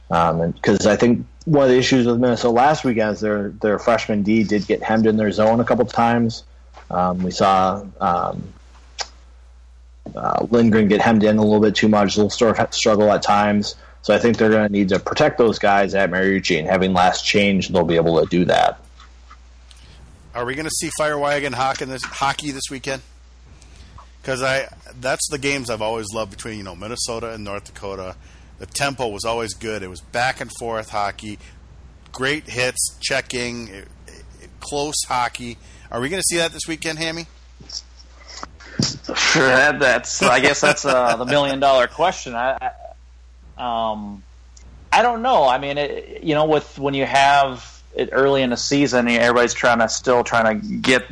[0.10, 3.80] Because um, I think one of the issues with Minnesota last weekend is their their
[3.80, 6.43] freshman D did get hemmed in their zone a couple times.
[6.91, 8.43] Um, we saw um,
[10.15, 12.15] uh, Lindgren get hemmed in a little bit too much.
[12.15, 13.76] They'll struggle at times.
[14.04, 16.92] So I think they're going to need to protect those guys at Mariucci, and having
[16.92, 18.80] last change, they'll be able to do that.
[20.36, 23.02] Are we going to see Fire Wagon hockey this, hockey this weekend?
[24.22, 24.68] Because I
[25.00, 28.16] that's the games I've always loved between you know Minnesota and North Dakota.
[28.60, 29.84] The tempo was always good.
[29.84, 31.39] It was back and forth hockey,
[32.12, 35.58] great hits, checking, it, it, close hockey.
[35.92, 37.28] Are we going to see that this weekend, Hammy?
[39.16, 42.36] Sure, that's I guess that's uh, the million dollar question.
[42.36, 42.72] I, I,
[43.58, 44.24] um,
[44.92, 45.46] I don't know.
[45.46, 49.54] I mean, it, you know, with when you have it early in the season, everybody's
[49.54, 51.04] trying to still trying to get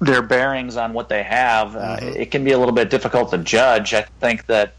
[0.00, 1.76] their bearings on what they have.
[1.76, 2.08] Uh, mm-hmm.
[2.08, 3.94] Uh, it can be a little bit difficult to judge.
[3.94, 4.74] I think that,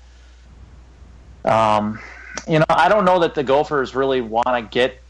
[1.43, 1.99] um,
[2.47, 5.01] you know, I don't know that the Gophers really want to get.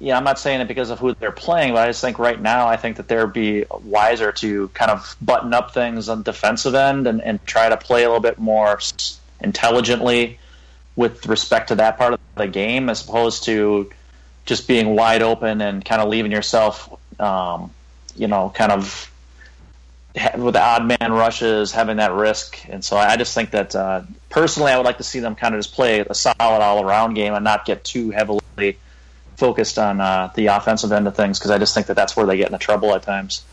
[0.00, 2.20] You know, I'm not saying it because of who they're playing, but I just think
[2.20, 6.22] right now, I think that they'd be wiser to kind of button up things on
[6.22, 8.78] defensive end and, and try to play a little bit more
[9.40, 10.38] intelligently
[10.98, 13.88] with respect to that part of the game, as opposed to
[14.46, 17.70] just being wide open and kind of leaving yourself, um,
[18.16, 19.08] you know, kind of
[20.36, 22.58] with the odd man rushes, having that risk.
[22.68, 25.54] And so I just think that uh, personally, I would like to see them kind
[25.54, 28.76] of just play a solid all around game and not get too heavily
[29.36, 32.26] focused on uh, the offensive end of things because I just think that that's where
[32.26, 33.44] they get into trouble at times.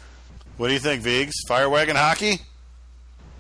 [0.58, 1.36] What do you think, Vigs?
[1.48, 2.42] Fire wagon hockey?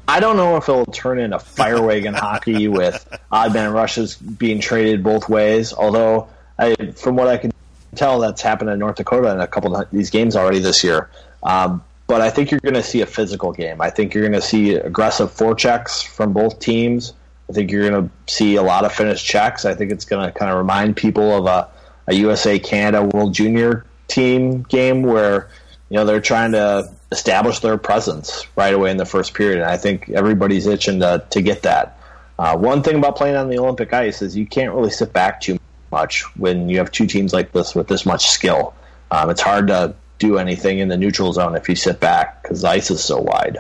[0.07, 4.59] I don't know if it'll turn into fire wagon hockey with odd man rushes being
[4.59, 5.73] traded both ways.
[5.73, 6.27] Although
[6.59, 7.51] I, from what I can
[7.95, 11.09] tell, that's happened in North Dakota in a couple of these games already this year.
[11.43, 13.81] Um, but I think you're going to see a physical game.
[13.81, 17.13] I think you're going to see aggressive forechecks from both teams.
[17.49, 19.65] I think you're going to see a lot of finished checks.
[19.65, 21.69] I think it's going to kind of remind people of a,
[22.07, 25.49] a USA Canada World Junior team game where
[25.89, 29.61] you know they're trying to establish their presence right away in the first period.
[29.61, 31.99] And I think everybody's itching to to get that.
[32.37, 35.39] Uh, one thing about playing on the Olympic ice is you can't really sit back
[35.39, 35.57] too
[35.91, 38.73] much when you have two teams like this with this much skill.
[39.11, 42.61] Um, it's hard to do anything in the neutral zone if you sit back because
[42.61, 43.57] the ice is so wide.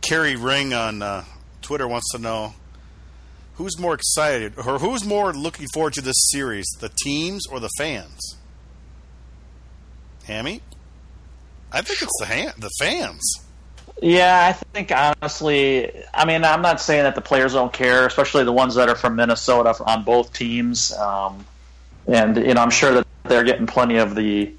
[0.00, 1.24] Kerry Ring on uh,
[1.62, 2.54] Twitter wants to know
[3.54, 7.70] who's more excited or who's more looking forward to this series, the teams or the
[7.78, 8.36] fans?
[10.24, 10.60] Hammy?
[11.74, 13.44] I think it's the hand, the fans.
[14.00, 18.44] Yeah, I think honestly, I mean, I'm not saying that the players don't care, especially
[18.44, 20.92] the ones that are from Minnesota on both teams.
[20.92, 21.44] Um,
[22.06, 24.52] and you know, I'm sure that they're getting plenty of the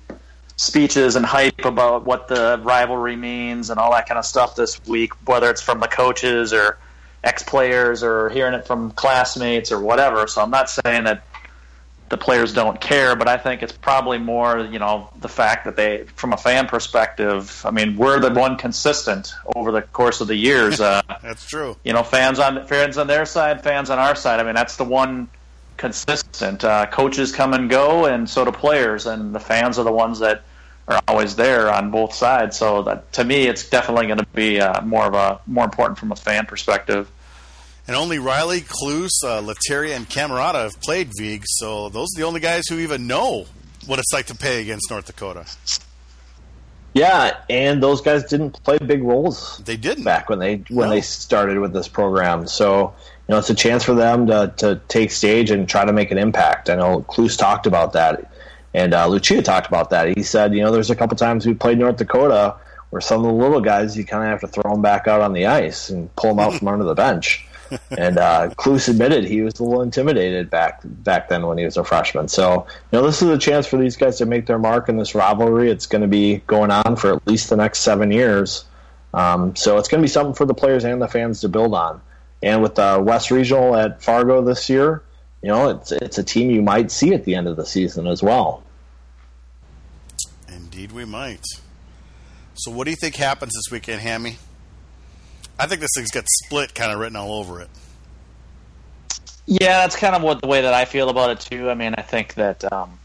[0.57, 4.85] speeches and hype about what the rivalry means and all that kind of stuff this
[4.85, 6.77] week, whether it's from the coaches or
[7.23, 10.27] ex players or hearing it from classmates or whatever.
[10.27, 11.23] So I'm not saying that
[12.09, 15.75] the players don't care, but I think it's probably more, you know, the fact that
[15.75, 20.27] they, from a fan perspective, I mean, we're the one consistent over the course of
[20.27, 20.79] the years.
[20.85, 21.75] Uh, that's true.
[21.83, 24.39] You know, fans on fans on their side, fans on our side.
[24.39, 25.29] I mean, that's the one
[25.77, 26.63] consistent.
[26.63, 30.19] Uh, coaches come and go, and so do players, and the fans are the ones
[30.19, 30.43] that
[30.87, 32.57] are always there on both sides.
[32.57, 35.97] So that, to me, it's definitely going to be uh, more of a more important
[35.97, 37.09] from a fan perspective
[37.87, 42.25] and only Reilly, Kloos, uh, Lettieri, and Cammarata have played Vig, so those are the
[42.25, 43.45] only guys who even know
[43.85, 45.45] what it's like to play against North Dakota.
[46.93, 49.57] Yeah, and those guys didn't play big roles.
[49.65, 50.95] They didn't back when they when no.
[50.95, 52.47] they started with this program.
[52.47, 52.93] So
[53.27, 56.11] you know, it's a chance for them to to take stage and try to make
[56.11, 56.69] an impact.
[56.69, 58.31] I know Kloos talked about that,
[58.73, 60.15] and uh, Lucia talked about that.
[60.15, 62.55] He said, you know, there's a couple times we played North Dakota
[62.91, 65.19] where some of the little guys you kind of have to throw them back out
[65.19, 67.44] on the ice and pull them out from under the bench.
[67.97, 71.77] And uh, Kloos admitted he was a little intimidated back back then when he was
[71.77, 72.27] a freshman.
[72.27, 74.97] So you know this is a chance for these guys to make their mark in
[74.97, 75.69] this rivalry.
[75.69, 78.65] It's going to be going on for at least the next seven years.
[79.13, 81.73] Um, so it's going to be something for the players and the fans to build
[81.73, 82.01] on.
[82.43, 85.03] And with the West Regional at Fargo this year,
[85.41, 88.07] you know it's it's a team you might see at the end of the season
[88.07, 88.63] as well.
[90.47, 91.45] Indeed, we might.
[92.55, 94.37] So, what do you think happens this weekend, Hammy?
[95.59, 97.69] I think this thing's got split kind of written all over it.
[99.45, 101.69] Yeah, that's kind of what the way that I feel about it too.
[101.69, 102.99] I mean, I think that um,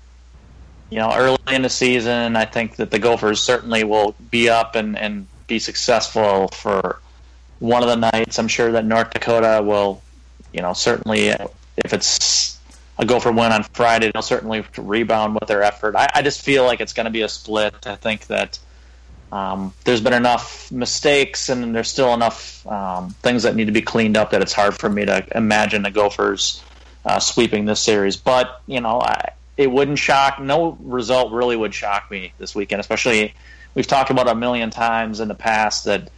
[0.89, 4.75] you know early in the season, I think that the Gophers certainly will be up
[4.75, 7.01] and, and be successful for
[7.59, 8.39] one of the nights.
[8.39, 10.03] I'm sure that North Dakota will,
[10.53, 11.29] you know, certainly
[11.77, 12.59] if it's
[12.99, 15.95] a Gopher win on Friday, they'll certainly rebound with their effort.
[15.97, 17.87] I, I just feel like it's going to be a split.
[17.87, 18.59] I think that
[19.33, 23.83] um, there's been enough mistakes and there's still enough um, things that need to be
[23.83, 26.63] cleaned up that it's hard for me to imagine the Gophers
[27.05, 28.17] uh, sweeping this series.
[28.17, 30.41] But you know, I, it wouldn't shock.
[30.41, 32.81] No result really would shock me this weekend.
[32.81, 33.35] Especially,
[33.75, 36.11] we've talked about a million times in the past that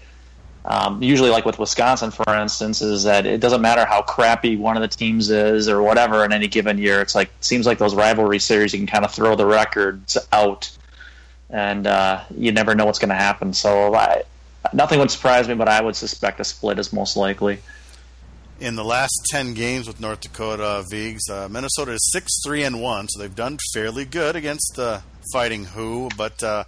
[0.64, 4.77] um, usually, like with Wisconsin, for instance, is that it doesn't matter how crappy one
[4.77, 7.03] of the teams is or whatever in any given year.
[7.03, 10.70] It's like seems like those rivalry series you can kind of throw the records out
[11.52, 13.52] and uh, you never know what's going to happen.
[13.52, 14.22] So I,
[14.72, 17.60] nothing would surprise me, but I would suspect a split is most likely.
[18.58, 22.80] In the last ten games with North Dakota Vigs, uh, Minnesota is six three and
[22.80, 25.00] one, so they've done fairly good against the uh,
[25.32, 26.08] Fighting Who.
[26.16, 26.64] But uh,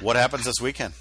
[0.00, 0.94] what happens this weekend?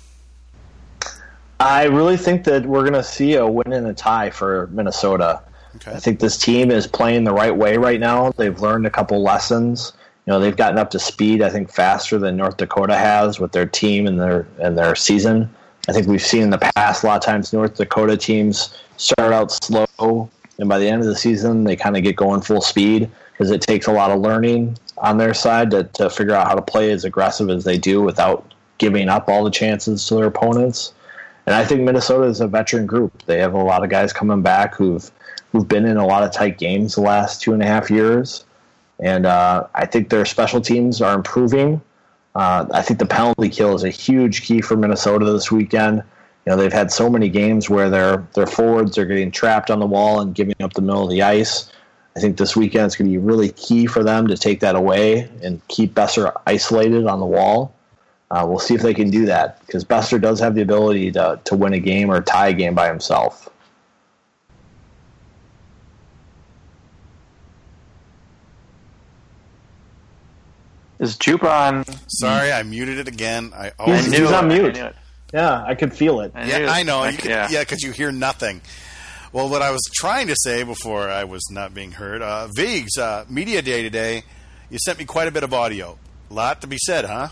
[1.60, 5.44] I really think that we're going to see a win and a tie for Minnesota.
[5.76, 5.92] Okay.
[5.92, 8.32] I think this team is playing the right way right now.
[8.32, 10.01] They've learned a couple lessons you
[10.32, 11.42] know they've gotten up to speed.
[11.42, 15.54] I think faster than North Dakota has with their team and their and their season.
[15.90, 19.34] I think we've seen in the past a lot of times North Dakota teams start
[19.34, 22.62] out slow, and by the end of the season they kind of get going full
[22.62, 26.48] speed because it takes a lot of learning on their side to, to figure out
[26.48, 30.16] how to play as aggressive as they do without giving up all the chances to
[30.16, 30.94] their opponents.
[31.48, 33.24] And I think Minnesota is a veteran group.
[33.26, 35.10] They have a lot of guys coming back who've
[35.52, 38.46] who've been in a lot of tight games the last two and a half years.
[39.02, 41.82] And uh, I think their special teams are improving.
[42.36, 46.04] Uh, I think the penalty kill is a huge key for Minnesota this weekend.
[46.46, 49.80] You know, they've had so many games where their their forwards are getting trapped on
[49.80, 51.72] the wall and giving up the middle of the ice.
[52.16, 54.76] I think this weekend is going to be really key for them to take that
[54.76, 57.74] away and keep Boeser isolated on the wall.
[58.32, 61.40] Uh, we'll see if they can do that because Boeser does have the ability to,
[61.44, 63.51] to win a game or tie a game by himself.
[71.02, 71.84] Is Jupe on?
[72.08, 73.54] Sorry, I muted it again.
[73.56, 74.78] I always he's, he's on mute.
[75.34, 76.32] Yeah, I could feel it.
[76.36, 77.00] I yeah, I know.
[77.00, 78.62] I, could, yeah, because you hear nothing.
[79.34, 83.00] Well, what I was trying to say before I was not being heard, uh, Vigs,
[83.00, 84.24] uh, Media Day today,
[84.70, 85.98] you sent me quite a bit of audio.
[86.30, 87.30] A lot to be said, huh?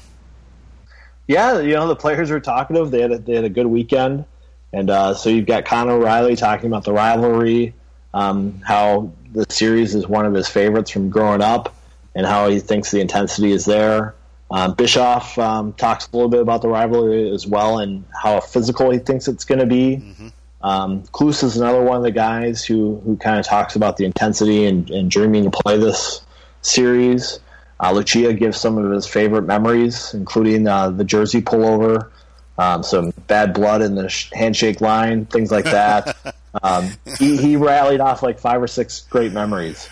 [1.27, 2.89] Yeah, you know, the players were talkative.
[2.89, 4.25] They had a, they had a good weekend.
[4.73, 7.75] And uh, so you've got Connor O'Reilly talking about the rivalry,
[8.15, 11.75] um, how the series is one of his favorites from growing up
[12.15, 14.15] and how he thinks the intensity is there.
[14.52, 18.89] Um, Bischoff um, talks a little bit about the rivalry as well and how physical
[18.89, 19.98] he thinks it's going to be.
[19.98, 20.28] Mm-hmm.
[20.62, 24.06] Um, Kloos is another one of the guys who, who kind of talks about the
[24.06, 26.22] intensity and, and dreaming to play this
[26.62, 27.39] series.
[27.80, 32.10] Uh, Lucia gives some of his favorite memories, including uh, the jersey pullover,
[32.58, 36.17] um, some bad blood in the sh- handshake line, things like that.
[36.63, 39.88] um, he, he, rallied off like five or six great memories.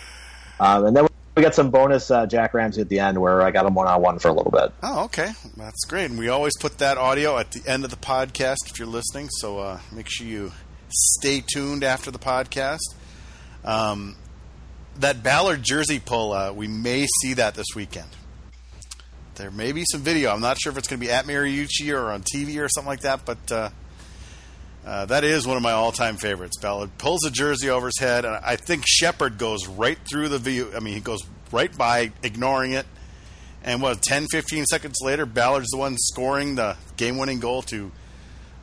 [0.59, 3.51] Um, and then we got some bonus uh, Jack Ramsey at the end where I
[3.51, 4.73] got him one on one for a little bit.
[4.81, 6.09] Oh, okay, that's great.
[6.09, 9.29] And we always put that audio at the end of the podcast if you're listening.
[9.29, 10.51] So uh, make sure you
[10.89, 12.79] stay tuned after the podcast.
[13.63, 14.15] Um,
[14.99, 18.09] that Ballard jersey pull, uh, we may see that this weekend.
[19.35, 20.31] There may be some video.
[20.31, 22.89] I'm not sure if it's going to be at Mariucci or on TV or something
[22.89, 23.69] like that, but uh,
[24.87, 26.57] uh, that is one of my all-time favorites.
[26.61, 30.39] Ballard pulls a jersey over his head, and I think Shepard goes right through the
[30.39, 30.71] view.
[30.73, 31.19] I mean, he goes
[31.51, 32.85] right by, ignoring it.
[33.63, 37.91] And what, 10, 15 seconds later, Ballard's the one scoring the game-winning goal to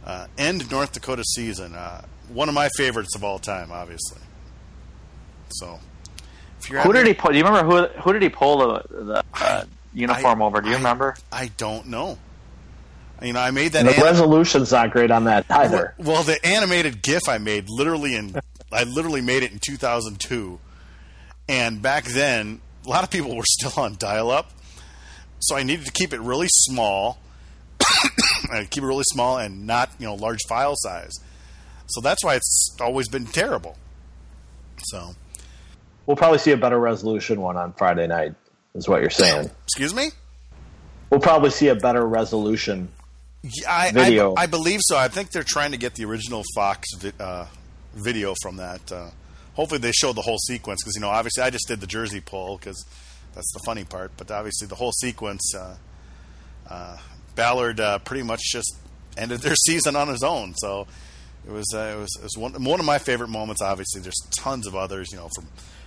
[0.04, 1.74] uh, end North Dakota's season.
[1.74, 4.20] Uh, one of my favorites of all time, obviously.
[5.50, 5.78] So,
[6.70, 7.32] who did he pull?
[7.32, 8.00] Do you remember who?
[8.00, 10.60] Who did he pull the, the uh, uniform I, over?
[10.60, 11.16] Do you I, remember?
[11.30, 12.18] I don't know.
[13.22, 13.80] You know, I made that.
[13.80, 15.94] And the anim- resolution's not great on that either.
[15.98, 18.36] Well, well, the animated GIF I made literally in
[18.72, 20.58] I literally made it in 2002,
[21.48, 24.52] and back then a lot of people were still on dial-up,
[25.40, 27.18] so I needed to keep it really small.
[28.52, 31.12] and keep it really small and not you know large file size.
[31.86, 33.76] So that's why it's always been terrible.
[34.84, 35.14] So
[36.06, 38.34] We'll probably see a better resolution one on Friday night,
[38.74, 39.50] is what you're saying.
[39.64, 40.10] excuse me.
[41.10, 42.88] We'll probably see a better resolution.
[43.42, 44.34] Yeah, I, Video.
[44.34, 44.96] I, I believe so.
[44.96, 47.46] I think they're trying to get the original Fox vi- uh,
[47.94, 48.92] video from that.
[48.92, 49.10] Uh,
[49.54, 52.20] hopefully, they show the whole sequence because you know, obviously, I just did the jersey
[52.20, 52.84] pull because
[53.34, 54.12] that's the funny part.
[54.16, 55.76] But obviously, the whole sequence, uh,
[56.68, 56.98] uh,
[57.34, 58.76] Ballard uh, pretty much just
[59.16, 60.54] ended their season on his own.
[60.56, 60.86] So
[61.46, 63.62] it was uh, it was it was one one of my favorite moments.
[63.62, 65.46] Obviously, there's tons of others, you know, from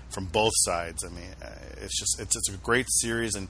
[0.10, 1.04] from both sides.
[1.04, 1.50] I mean, uh,
[1.82, 3.48] it's just it's it's a great series and.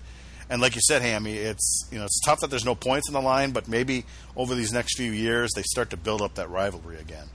[0.49, 3.13] And like you said, Hammy, it's you know it's tough that there's no points in
[3.13, 4.05] the line, but maybe
[4.37, 7.27] over these next few years they start to build up that rivalry again.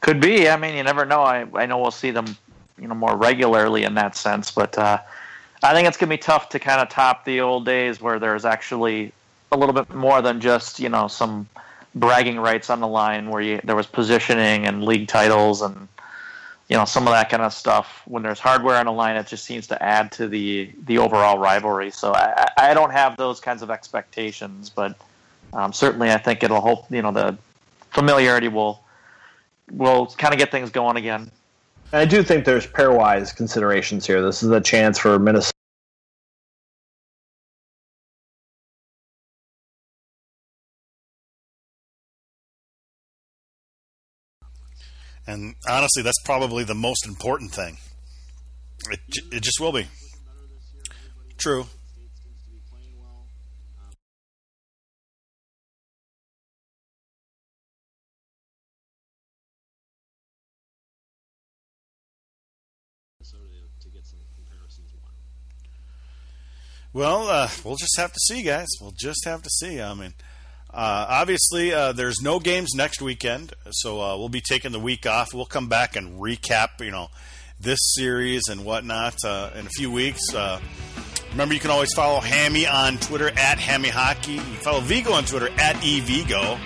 [0.00, 0.48] Could be.
[0.48, 1.22] I mean, you never know.
[1.22, 2.36] I I know we'll see them,
[2.78, 4.50] you know, more regularly in that sense.
[4.50, 4.98] But uh,
[5.62, 8.44] I think it's gonna be tough to kind of top the old days where there's
[8.44, 9.12] actually
[9.50, 11.48] a little bit more than just you know some
[11.94, 15.88] bragging rights on the line, where you, there was positioning and league titles and
[16.68, 18.02] you know some of that kind of stuff.
[18.04, 21.38] When there's hardware on the line, it just seems to add to the the overall
[21.38, 21.90] rivalry.
[21.90, 24.96] So I, I don't have those kinds of expectations, but
[25.54, 27.36] um, certainly I think it'll hope you know the
[27.90, 28.84] familiarity will
[29.70, 31.30] will kind of get things going again.
[31.92, 34.20] And I do think there's pairwise considerations here.
[34.22, 35.52] This is a chance for Minnesota.
[45.26, 47.76] And honestly, that's probably the most important thing.
[48.90, 49.00] It
[49.30, 49.86] it just will be.
[51.36, 51.64] True.
[51.64, 53.28] State seems to be playing well.
[53.78, 53.92] Um,
[63.20, 63.44] Minnesota
[63.80, 64.94] to get some comparisons.
[64.94, 65.12] One.
[66.98, 68.66] Well, uh, we'll just have to see, guys.
[68.80, 69.80] We'll just have to see.
[69.80, 70.14] I mean,
[70.74, 75.06] uh, obviously, uh, there's no games next weekend, so uh, we'll be taking the week
[75.06, 75.32] off.
[75.32, 77.06] We'll come back and recap, you know,
[77.60, 80.34] this series and whatnot uh, in a few weeks.
[80.34, 80.60] Uh,
[81.30, 84.32] remember, you can always follow Hammy on Twitter at Hammy Hockey.
[84.32, 86.58] You can follow Vigo on Twitter at eVigo.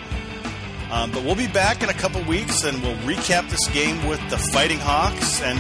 [0.91, 4.31] Um, but we'll be back in a couple weeks and we'll recap this game with
[4.31, 5.59] the Fighting Hawks and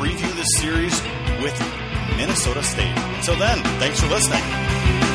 [0.00, 1.00] preview the series
[1.40, 1.89] with
[2.20, 2.98] Minnesota State.
[3.16, 5.09] Until then, thanks for listening.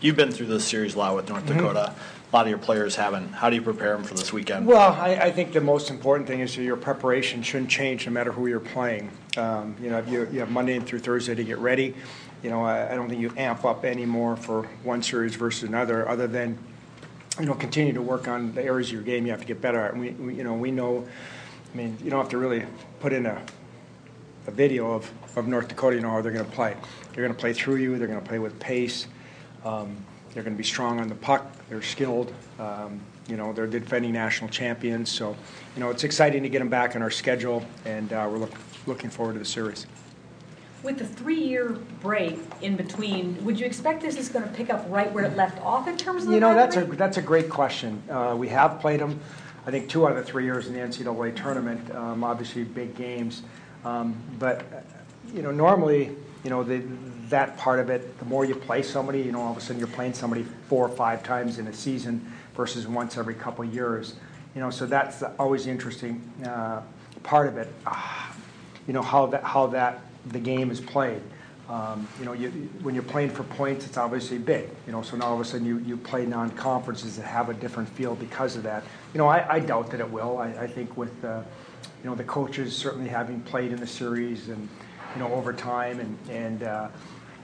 [0.00, 1.92] You've been through this series a lot with North Dakota.
[2.30, 3.32] A lot of your players haven't.
[3.32, 4.66] How do you prepare them for this weekend?
[4.66, 8.12] Well, I, I think the most important thing is that your preparation shouldn't change no
[8.12, 9.10] matter who you're playing.
[9.36, 11.94] Um, you know, if you, you have Monday through Thursday to get ready.
[12.44, 16.08] You know, I, I don't think you amp up anymore for one series versus another,
[16.08, 16.56] other than
[17.40, 19.60] you know continue to work on the areas of your game you have to get
[19.60, 19.94] better at.
[19.94, 21.08] And we, we you know, we know.
[21.72, 22.64] I mean, you don't have to really
[23.00, 23.42] put in a
[24.48, 26.74] a video of, of North Dakota, you know how they're going to play.
[27.12, 27.98] They're going to play through you.
[27.98, 29.06] They're going to play with pace.
[29.68, 29.96] Um,
[30.32, 31.46] they're going to be strong on the puck.
[31.68, 32.32] They're skilled.
[32.58, 35.10] Um, you know, they're defending national champions.
[35.10, 35.36] So,
[35.74, 38.52] you know, it's exciting to get them back on our schedule, and uh, we're look,
[38.86, 39.86] looking forward to the series.
[40.82, 44.86] With the three-year break in between, would you expect this is going to pick up
[44.88, 47.50] right where it left off in terms of You know, that's a that's a great
[47.50, 48.02] question.
[48.08, 49.20] Uh, we have played them,
[49.66, 51.90] I think, two out of the three years in the NCAA tournament.
[51.94, 53.42] Um, obviously, big games,
[53.84, 54.80] um, but uh,
[55.34, 56.14] you know, normally,
[56.44, 56.82] you know, the,
[57.28, 58.18] that part of it.
[58.18, 60.86] The more you play somebody, you know, all of a sudden you're playing somebody four
[60.86, 64.14] or five times in a season versus once every couple of years.
[64.54, 66.82] You know, so that's always the interesting uh,
[67.22, 67.68] part of it.
[67.86, 68.34] Ah,
[68.86, 71.22] you know how that how that the game is played.
[71.68, 72.48] Um, you know, you,
[72.82, 74.70] when you're playing for points, it's obviously big.
[74.86, 77.54] You know, so now all of a sudden you, you play non-conferences that have a
[77.54, 78.84] different feel because of that.
[79.12, 80.38] You know, I, I doubt that it will.
[80.38, 81.42] I, I think with uh,
[82.02, 84.66] you know the coaches certainly having played in the series and
[85.14, 86.88] you know over time and and uh,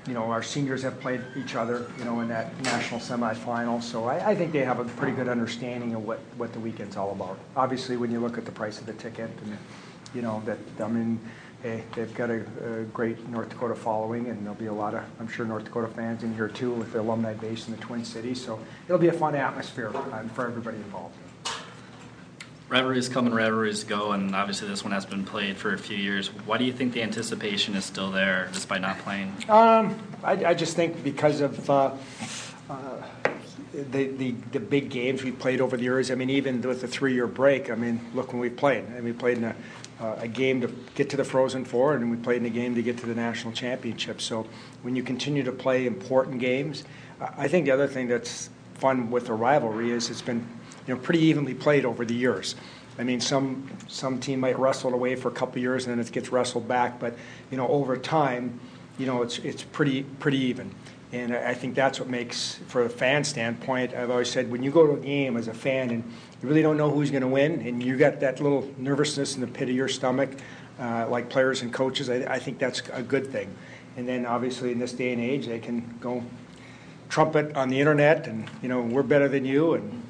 [0.07, 3.83] you know our seniors have played each other you know in that national semifinal.
[3.83, 6.97] So I, I think they have a pretty good understanding of what what the weekend's
[6.97, 7.39] all about.
[7.57, 9.59] Obviously, when you look at the price of the ticket and
[10.15, 11.21] you know that I mean.
[11.63, 15.03] Hey, they've got a, a great North Dakota following, and there'll be a lot of,
[15.19, 18.05] I'm sure, North Dakota fans in here too, with the alumni base in the Twin
[18.05, 18.45] Cities.
[18.45, 21.17] So it'll be a fun atmosphere um, for everybody involved.
[22.75, 25.97] Rivalries come and rivalries go, and obviously this one has been played for a few
[25.97, 26.27] years.
[26.45, 29.33] Why do you think the anticipation is still there despite not playing?
[29.49, 31.93] Um, I, I just think because of, uh,
[32.69, 32.75] uh,
[33.73, 36.11] the, the, the big games we played over the years.
[36.11, 38.83] I mean, even with the three-year break, I mean, look when we played.
[38.87, 39.57] And we played in a,
[40.01, 40.67] uh, a game to
[40.97, 43.15] get to the Frozen Four, and we played in a game to get to the
[43.15, 44.21] national championship.
[44.21, 44.49] So
[44.83, 46.83] when you continue to play important games,
[47.21, 50.45] I think the other thing that's fun with the rivalry is it's been
[50.87, 52.55] you know pretty evenly played over the years.
[52.99, 56.05] I mean, some some team might wrestle it away for a couple years and then
[56.05, 57.17] it gets wrestled back, but
[57.51, 58.61] you know over time,
[58.99, 60.75] you know it's it's pretty pretty even.
[61.13, 64.73] And I think that's what makes, for a fan standpoint, I've always said when you
[64.73, 66.03] go to a game as a fan and
[66.43, 69.41] you really don't know who's going to win, and you got that little nervousness in
[69.41, 70.31] the pit of your stomach,
[70.81, 73.49] uh, like players and coaches, I, I think that's a good thing.
[73.97, 76.25] And then obviously in this day and age, they can go
[77.09, 80.03] trumpet on the internet, and you know we're better than you, and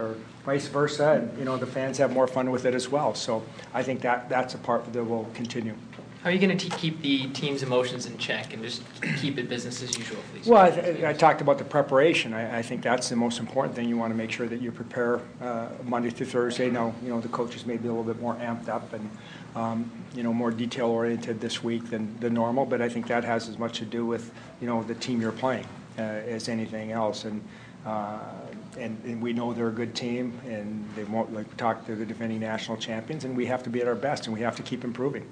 [0.00, 3.14] or vice versa, and you know the fans have more fun with it as well.
[3.14, 3.42] So
[3.74, 5.74] I think that that's a part that will continue.
[6.22, 8.82] How are you going to keep the team's emotions in check and just
[9.16, 10.18] keep it business as usual?
[10.30, 10.46] Please?
[10.46, 12.34] Well, I, I, talked about the preparation.
[12.34, 13.88] I, I, think that's the most important thing.
[13.88, 16.68] You want to make sure that you prepare uh, Monday through Thursday.
[16.68, 19.10] Now, you know, the coaches may be a little bit more amped up and,
[19.56, 23.24] um, you know, more detail oriented this week than, the normal, but I think that
[23.24, 24.30] has as much to do with,
[24.60, 27.24] you know, the team you're playing uh, as anything else.
[27.24, 27.42] And,
[27.86, 28.18] uh,
[28.78, 32.06] and, and, we know they're a good team, and they won't like talk to the
[32.06, 34.62] defending national champions, and we have to be at our best, and we have to
[34.62, 35.26] keep improving.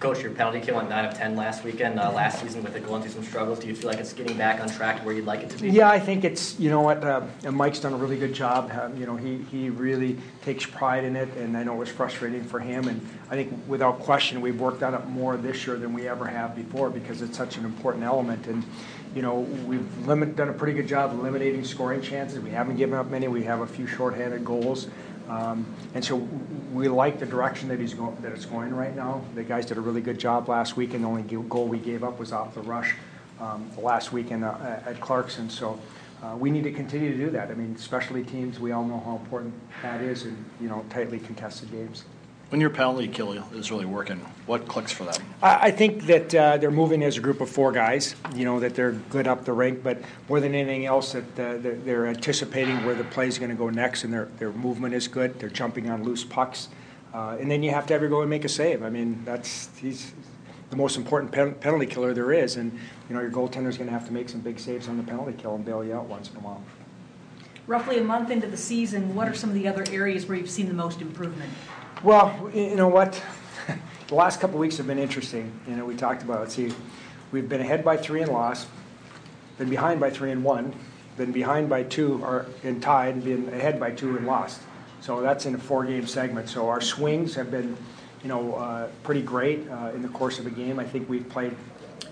[0.00, 2.84] Coach, your penalty kill on 9 of 10 last weekend, uh, last season with it
[2.84, 3.60] going through some struggles.
[3.60, 5.62] Do you feel like it's getting back on track to where you'd like it to
[5.62, 5.70] be?
[5.70, 8.70] Yeah, I think it's, you know what, uh, Mike's done a really good job.
[8.70, 11.88] Uh, you know, he, he really takes pride in it, and I know it was
[11.88, 12.88] frustrating for him.
[12.88, 16.26] And I think without question, we've worked on it more this year than we ever
[16.26, 18.46] have before because it's such an important element.
[18.48, 18.64] And,
[19.14, 22.40] you know, we've limit, done a pretty good job eliminating scoring chances.
[22.40, 23.28] We haven't given up many.
[23.28, 24.88] We have a few shorthanded goals.
[25.28, 26.16] Um, and so
[26.72, 29.22] we like the direction that he's going, that it's going right now.
[29.34, 32.04] The guys did a really good job last week, and the only goal we gave
[32.04, 32.94] up was off the rush
[33.40, 35.48] um, last weekend uh, at Clarkson.
[35.48, 35.80] So
[36.22, 37.50] uh, we need to continue to do that.
[37.50, 41.18] I mean, specialty teams, we all know how important that is in you know tightly
[41.18, 42.04] contested games.
[42.54, 45.20] When your penalty kill is really working, what clicks for them?
[45.42, 48.14] I think that uh, they're moving as a group of four guys.
[48.32, 49.98] You know that they're good up the rink, but
[50.28, 53.56] more than anything else, that uh, they're, they're, anticipating where the play is going to
[53.56, 55.36] go next, and their their movement is good.
[55.40, 56.68] They're jumping on loose pucks,
[57.12, 58.84] uh, and then you have to ever go and make a save.
[58.84, 60.12] I mean, that's he's
[60.70, 62.70] the most important pen- penalty killer there is, and
[63.08, 65.02] you know your goaltender is going to have to make some big saves on the
[65.02, 66.62] penalty kill and bail you out once in a while.
[67.66, 70.50] Roughly a month into the season, what are some of the other areas where you've
[70.50, 71.50] seen the most improvement?
[72.04, 73.22] Well, you know what?
[74.08, 75.50] the last couple weeks have been interesting.
[75.66, 76.52] You know, we talked about.
[76.52, 76.70] See,
[77.32, 78.68] we've been ahead by three and lost,
[79.56, 80.74] been behind by three and one,
[81.16, 84.60] been behind by two or and tied, and been ahead by two and lost.
[85.00, 86.50] So that's in a four-game segment.
[86.50, 87.74] So our swings have been,
[88.22, 90.78] you know, uh, pretty great uh, in the course of a game.
[90.78, 91.56] I think we've played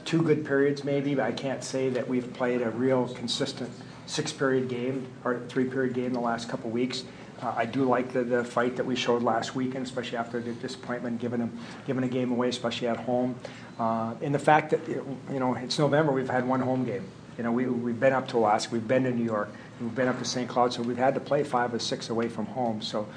[0.07, 3.69] two good periods, maybe, but I can't say that we've played a real consistent
[4.07, 7.05] six-period game or three-period game in the last couple weeks.
[7.43, 10.53] Uh, I do like the, the fight that we showed last weekend, especially after the
[10.53, 13.35] disappointment giving them giving a game away, especially at home.
[13.79, 17.05] Uh, and the fact that you know it's November, we've had one home game.
[17.37, 20.09] You know, we we've been up to Alaska, we've been to New York, we've been
[20.09, 20.49] up to St.
[20.49, 22.81] Cloud, so we've had to play five or six away from home.
[22.81, 23.09] So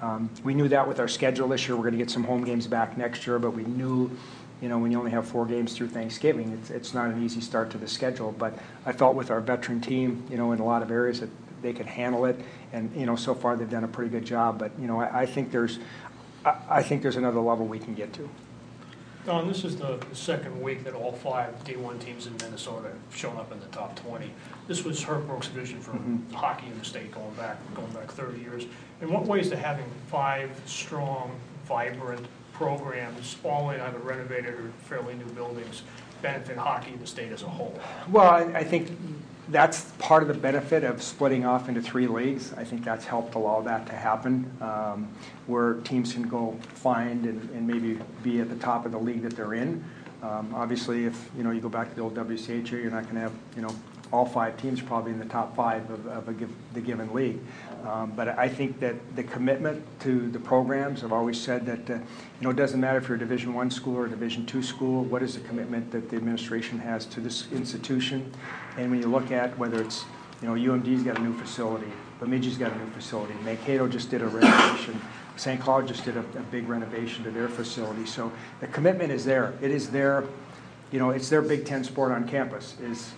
[0.00, 2.44] um, we knew that with our schedule this year, we're going to get some home
[2.44, 3.38] games back next year.
[3.38, 4.10] But we knew,
[4.62, 7.42] you know, when you only have four games through Thanksgiving, it's it's not an easy
[7.42, 8.32] start to the schedule.
[8.32, 11.28] But I felt with our veteran team, you know, in a lot of areas that
[11.64, 12.38] they can handle it.
[12.72, 14.58] And you know, so far they've done a pretty good job.
[14.58, 15.80] But you know, I, I think there's,
[16.44, 18.28] I, I, think there's another level we can get to.
[19.24, 23.38] Don, this is the second week that all five D1 teams in Minnesota have shown
[23.38, 24.30] up in the top 20.
[24.68, 26.34] This was Herb Brooks' vision for mm-hmm.
[26.34, 28.66] hockey in the state going back going back 30 years.
[29.00, 31.34] In what ways do having five strong,
[31.64, 35.82] vibrant programs, all in either renovated or fairly new buildings,
[36.20, 37.78] benefit hockey in the state as a whole?
[38.10, 38.90] Well, I, I think
[39.48, 42.52] that's part of the benefit of splitting off into three leagues.
[42.54, 45.08] I think that's helped allow that to happen, um,
[45.46, 49.22] where teams can go find and, and, maybe be at the top of the league
[49.22, 49.84] that they're in.
[50.22, 53.16] Um, obviously, if you know you go back to the old WCHA, you're not going
[53.16, 53.74] to have you know
[54.14, 57.40] all five teams probably in the top five of, of give, the given league.
[57.84, 61.94] Um, but I think that the commitment to the programs, I've always said that uh,
[61.94, 64.62] you know it doesn't matter if you're a Division One school or a Division Two
[64.62, 65.02] school.
[65.02, 68.32] What is the commitment that the administration has to this institution?
[68.78, 70.04] And when you look at whether it's
[70.40, 71.90] you know UMD's got a new facility,
[72.20, 75.00] Bemidji's got a new facility, Mankato just did a renovation.
[75.36, 75.60] St.
[75.60, 78.06] Cloud just did a, a big renovation to their facility.
[78.06, 79.54] So the commitment is there.
[79.60, 80.22] It is their,
[80.92, 83.10] you know, it's their Big Ten sport on campus is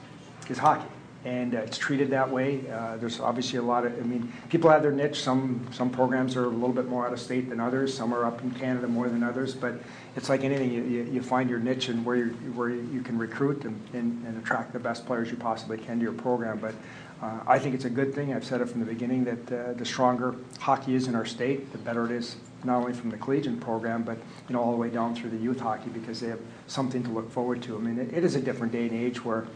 [0.50, 0.88] is hockey.
[1.24, 2.60] and uh, it's treated that way.
[2.70, 5.20] Uh, there's obviously a lot of, I mean, people have their niche.
[5.20, 7.92] Some some programs are a little bit more out of state than others.
[7.92, 9.52] Some are up in Canada more than others.
[9.52, 9.80] But
[10.14, 13.18] it's like anything, you, you, you find your niche and where you where you can
[13.18, 16.58] recruit and, and, and attract the best players you possibly can to your program.
[16.58, 16.74] But
[17.20, 18.32] uh, I think it's a good thing.
[18.32, 21.72] I've said it from the beginning that uh, the stronger hockey is in our state,
[21.72, 24.18] the better it is not only from the collegiate program, but
[24.48, 27.10] you know all the way down through the youth hockey because they have something to
[27.10, 27.76] look forward to.
[27.76, 29.46] I mean, it, it is a different day and age where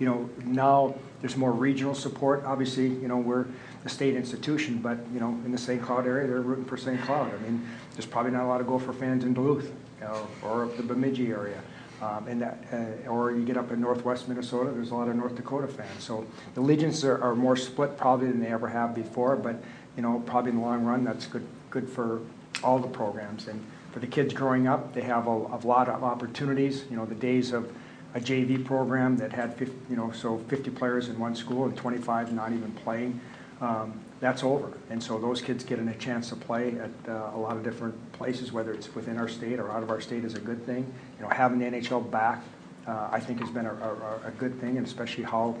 [0.00, 2.42] you know, now there's more regional support.
[2.44, 3.46] Obviously, you know, we're
[3.84, 5.80] a state institution, but, you know, in the St.
[5.80, 7.00] Cloud area, they're rooting for St.
[7.02, 7.32] Cloud.
[7.32, 9.70] I mean, there's probably not a lot of Gopher fans in Duluth
[10.00, 11.60] you know, or the Bemidji area.
[12.00, 15.16] Um, and that, uh, or you get up in northwest Minnesota, there's a lot of
[15.16, 16.02] North Dakota fans.
[16.02, 19.62] So the legions are, are more split probably than they ever have before, but,
[19.96, 22.22] you know, probably in the long run, that's good, good for
[22.64, 23.48] all the programs.
[23.48, 26.86] And for the kids growing up, they have a, a lot of opportunities.
[26.90, 27.70] You know, the days of
[28.14, 31.76] a JV program that had 50, you know so 50 players in one school and
[31.76, 33.20] 25 not even playing.
[33.60, 37.38] Um, that's over, and so those kids getting a chance to play at uh, a
[37.38, 40.34] lot of different places, whether it's within our state or out of our state, is
[40.34, 40.92] a good thing.
[41.18, 42.42] You know, having the NHL back,
[42.86, 45.56] uh, I think, has been a, a, a, good thing, and especially how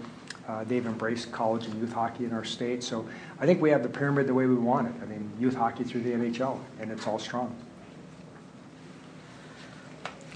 [0.46, 2.82] uh, they've embraced college and youth hockey in our state.
[2.82, 4.94] So I think we have the pyramid the way we want it.
[5.02, 7.54] I mean, youth hockey through the NHL, and it's all strong.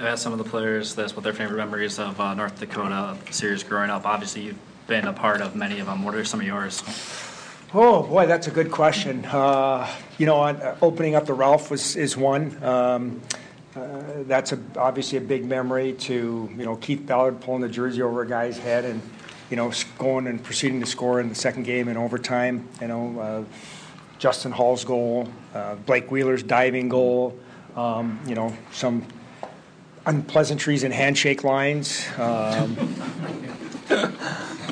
[0.00, 3.16] I asked some of the players this, what their favorite memories of uh, North Dakota
[3.30, 4.04] series growing up.
[4.04, 6.02] Obviously, you've been a part of many of them.
[6.02, 6.82] What are some of yours?
[7.72, 9.24] Oh boy, that's a good question.
[9.24, 9.88] Uh,
[10.18, 12.60] you know, uh, opening up the Ralph was is one.
[12.64, 13.22] Um,
[13.76, 18.02] uh, that's a, obviously a big memory to you know Keith Ballard pulling the jersey
[18.02, 19.00] over a guy's head and
[19.48, 22.68] you know going and proceeding to score in the second game in overtime.
[22.80, 23.44] You know, uh,
[24.18, 25.28] Justin Hall's goal,
[25.86, 27.38] Blake Wheeler's diving goal.
[27.76, 29.06] Um, you know, some
[30.06, 32.06] unpleasantries and handshake lines.
[32.18, 32.76] Um,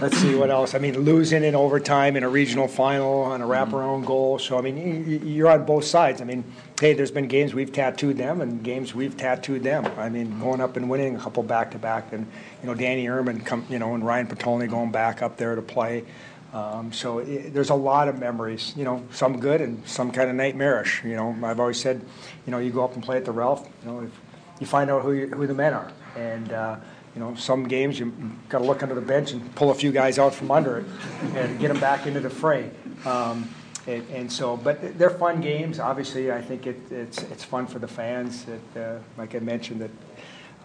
[0.01, 0.75] let's see what else.
[0.75, 4.39] I mean, losing in overtime in a regional final on a wraparound goal.
[4.39, 6.21] So, I mean, you're on both sides.
[6.21, 6.45] I mean,
[6.81, 9.87] hey, there's been games we've tattooed them and games we've tattooed them.
[9.97, 12.27] I mean, going up and winning a couple back to back, and
[12.63, 15.63] you know, Danny Irmen, come, you know, and Ryan Potulny going back up there to
[15.63, 16.05] play.
[16.53, 20.29] Um, so it, there's a lot of memories, you know, some good and some kind
[20.29, 21.03] of nightmarish.
[21.03, 22.05] You know, I've always said,
[22.47, 24.11] you know, you go up and play at the Ralph, you know, if
[24.63, 25.93] you find out who, you, who the men are.
[26.17, 26.77] And, uh,
[27.15, 28.13] you know, some games you
[28.49, 30.87] got to look under the bench and pull a few guys out from under it
[31.35, 32.71] and get them back into the fray.
[33.05, 33.51] Um,
[33.87, 35.81] and, and, so, but they're fun games.
[35.81, 38.45] Obviously, I think it, it's it's fun for the fans.
[38.45, 39.91] That, uh, like I mentioned, that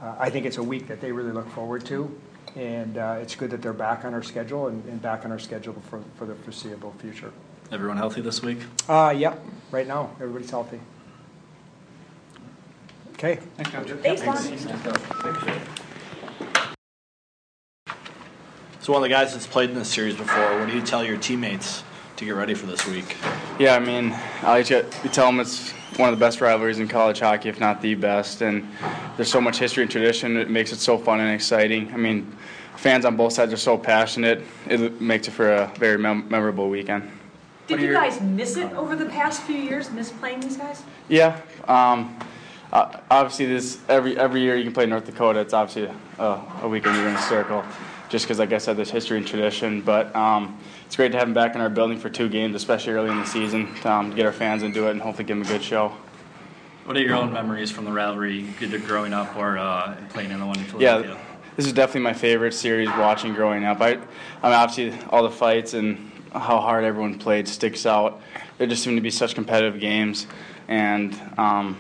[0.03, 2.15] uh, I think it's a week that they really look forward to,
[2.55, 5.39] and uh, it's good that they're back on our schedule and, and, back on our
[5.39, 7.33] schedule for for the foreseeable future.
[7.71, 8.59] Everyone healthy this week?
[8.87, 9.43] Uh, yep.
[9.71, 10.79] Right now, everybody's healthy.
[13.18, 13.39] Okay.
[13.57, 13.89] Thanks, Coach.
[14.03, 14.22] Thanks,
[18.80, 21.03] So one of the guys that's played in this series before, what do you tell
[21.03, 21.84] your teammates
[22.18, 23.18] to get ready for this week?
[23.57, 24.13] Yeah, I mean,
[24.43, 27.59] I like to tell them it's one of the best rivalries in college hockey, if
[27.59, 28.43] not the best.
[28.43, 28.68] And
[29.15, 31.91] there's so much history and tradition; it makes it so fun and exciting.
[31.91, 32.32] I mean,
[32.76, 36.70] fans on both sides are so passionate; it makes it for a very mem- memorable
[36.70, 37.11] weekend.
[37.65, 39.89] Did you guys miss it over the past few years?
[39.89, 40.84] Miss playing these guys?
[41.09, 41.41] Yeah.
[41.68, 42.15] Um,
[42.72, 45.39] uh, obviously, this every every year you can play North Dakota.
[45.39, 47.63] It's obviously a, a weekend you're going to circle,
[48.09, 49.82] just because, like I said, there's history and tradition.
[49.82, 52.93] But um, it's great to have them back in our building for two games, especially
[52.93, 55.45] early in the season, um, to get our fans into it and hopefully give them
[55.45, 55.93] a good show.
[56.86, 60.39] What are your own memories from the rivalry, either growing up or uh, playing in
[60.39, 61.11] the one in Philadelphia?
[61.11, 63.82] Yeah, this is definitely my favorite series watching growing up.
[63.82, 64.03] I, I mean,
[64.43, 68.22] obviously all the fights and how hard everyone played sticks out.
[68.57, 70.28] There just seem to be such competitive games,
[70.70, 71.78] and um,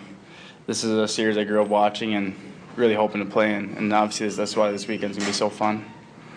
[0.67, 2.35] this is a series I grew up watching and
[2.75, 3.73] really hoping to play in.
[3.77, 5.83] And obviously, that's why this weekend's gonna be so fun.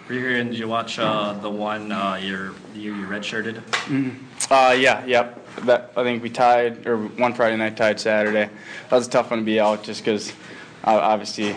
[0.08, 3.06] Were you here and did you watch uh, the one uh, year the year you
[3.06, 3.56] redshirted?
[3.56, 4.52] Mm-hmm.
[4.52, 5.36] Uh, yeah, yep.
[5.66, 8.48] That I think we tied or one Friday night tied Saturday.
[8.88, 10.30] That was a tough one to be out just because
[10.84, 11.54] uh, obviously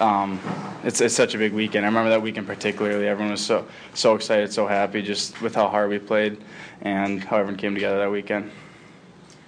[0.00, 0.40] um,
[0.84, 1.84] it's it's such a big weekend.
[1.84, 3.06] I remember that weekend particularly.
[3.06, 6.38] Everyone was so so excited, so happy, just with how hard we played
[6.82, 8.50] and how everyone came together that weekend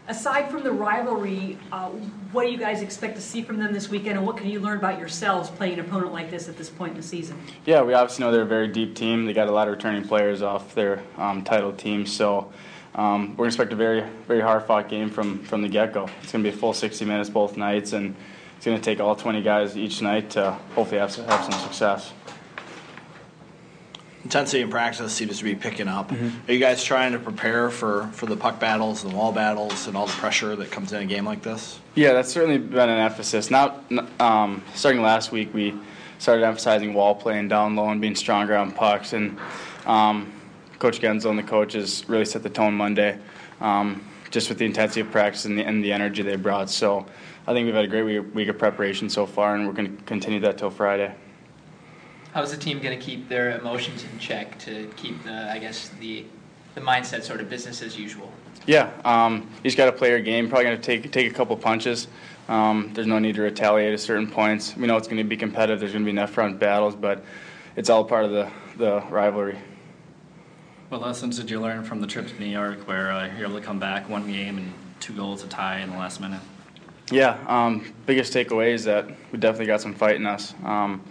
[0.09, 1.89] aside from the rivalry, uh,
[2.33, 4.61] what do you guys expect to see from them this weekend, and what can you
[4.61, 7.39] learn about yourselves playing an opponent like this at this point in the season?
[7.65, 9.27] Yeah, we obviously know they're a very deep team.
[9.27, 12.53] They got a lot of returning players off their um, title team, so
[12.95, 16.09] um, we're going to expect a very, very hard-fought game from from the get-go.
[16.23, 18.15] It's going to be a full 60 minutes both nights, and
[18.57, 22.13] it's going to take all 20 guys each night to hopefully have, have some success
[24.25, 26.11] intensity in practice seems to be picking up.
[26.11, 26.51] Mm-hmm.
[26.51, 29.97] Are you guys trying to prepare for, for the puck battles, the wall battles, and
[29.97, 31.81] all the pressure that comes in a game like this?
[31.95, 33.51] Yeah, that's certainly been an emphasis.
[33.51, 33.85] Not
[34.21, 35.75] um, starting last week, we
[36.19, 39.13] started emphasizing wall play and down low and being stronger on pucks.
[39.13, 39.39] And
[39.87, 40.33] um,
[40.79, 43.19] Coach Guentzel and the coaches really set the tone Monday,
[43.61, 46.71] um, just with the intensity of practice and the, and the energy they brought.
[46.71, 47.07] So
[47.47, 49.97] I think we've had a great week, week of preparation so far, and we're going
[49.97, 51.13] to continue that till Friday.
[52.33, 55.91] How's the team going to keep their emotions in check to keep the, I guess,
[56.01, 56.25] the
[56.75, 58.33] the mindset sort of business as usual?
[58.67, 60.49] Yeah, um, you just got to play your game.
[60.49, 62.09] Probably going to take take a couple punches.
[62.49, 64.75] Um, there's no need to retaliate at certain points.
[64.77, 65.81] We know it's going to be competitive.
[65.81, 67.23] There's going to be enough front battles, but
[67.77, 69.59] it's all part of the, the rivalry.
[70.89, 73.59] What lessons did you learn from the trip to New York where uh, you're able
[73.59, 76.41] to come back one game and two goals to tie in the last minute?
[77.11, 80.55] Yeah, um, biggest takeaway is that we definitely got some fight in us.
[80.65, 81.03] Um,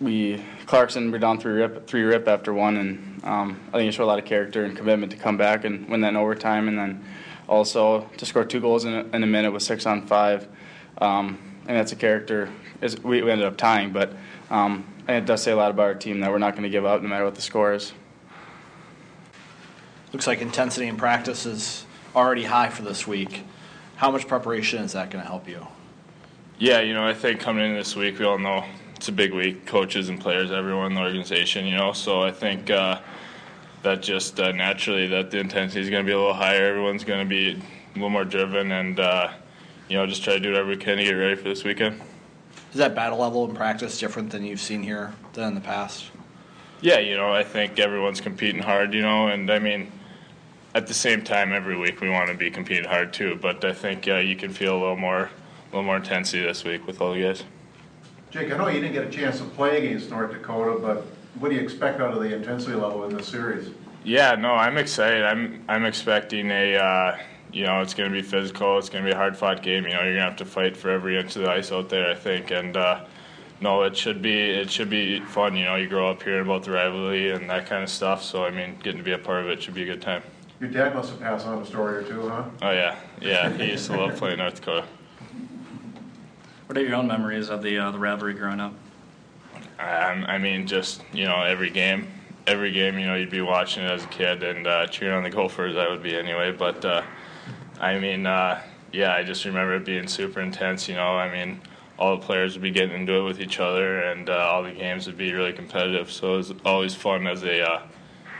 [0.00, 3.92] we Clarkson were down three rip three rip after one, and um, I think it
[3.92, 6.68] showed a lot of character and commitment to come back and win that in overtime,
[6.68, 7.04] and then
[7.48, 10.46] also to score two goals in a, in a minute with six on five.
[10.98, 12.50] Um, and that's a character.
[12.80, 14.12] Is, we, we ended up tying, but
[14.50, 16.70] um, and it does say a lot about our team that we're not going to
[16.70, 17.92] give up no matter what the score is.
[20.12, 21.84] Looks like intensity in practice is
[22.14, 23.42] already high for this week.
[23.96, 25.66] How much preparation is that going to help you?
[26.58, 28.64] Yeah, you know, I think coming in this week, we all know
[28.98, 29.64] it's a big week.
[29.64, 31.92] Coaches and players, everyone in the organization, you know.
[31.92, 33.00] So I think uh,
[33.84, 36.64] that just uh, naturally that the intensity is going to be a little higher.
[36.64, 39.30] Everyone's going to be a little more driven, and uh,
[39.88, 42.00] you know, just try to do whatever we can to get ready for this weekend.
[42.72, 46.10] Is that battle level in practice different than you've seen here than in the past?
[46.80, 49.92] Yeah, you know, I think everyone's competing hard, you know, and I mean,
[50.74, 53.38] at the same time, every week we want to be competing hard too.
[53.40, 55.30] But I think uh, you can feel a little more, a
[55.70, 57.44] little more intensity this week with all the guys.
[58.30, 61.06] Jake, I know you didn't get a chance to play against North Dakota, but
[61.38, 63.70] what do you expect out of the intensity level in this series?
[64.04, 65.24] Yeah, no, I'm excited.
[65.24, 67.18] I'm I'm expecting a, uh,
[67.52, 68.78] you know, it's going to be physical.
[68.78, 69.84] It's going to be a hard fought game.
[69.84, 71.88] You know, you're going to have to fight for every inch of the ice out
[71.88, 72.10] there.
[72.10, 73.06] I think, and uh,
[73.60, 75.56] no, it should be it should be fun.
[75.56, 78.22] You know, you grow up hearing about the rivalry and that kind of stuff.
[78.22, 80.22] So I mean, getting to be a part of it should be a good time.
[80.60, 82.44] Your dad must have passed on a story or two, huh?
[82.60, 83.48] Oh yeah, yeah.
[83.50, 84.86] He used to love playing North Dakota.
[86.68, 88.74] What are your own memories of the uh, the rivalry growing up?
[89.78, 92.08] Um, I mean, just you know, every game,
[92.46, 95.22] every game, you know, you'd be watching it as a kid and uh, cheering on
[95.22, 95.76] the Gophers.
[95.76, 96.52] I would be anyway.
[96.52, 97.04] But uh,
[97.80, 98.60] I mean, uh,
[98.92, 100.90] yeah, I just remember it being super intense.
[100.90, 101.58] You know, I mean,
[101.98, 104.72] all the players would be getting into it with each other, and uh, all the
[104.72, 106.12] games would be really competitive.
[106.12, 107.82] So it was always fun as a uh,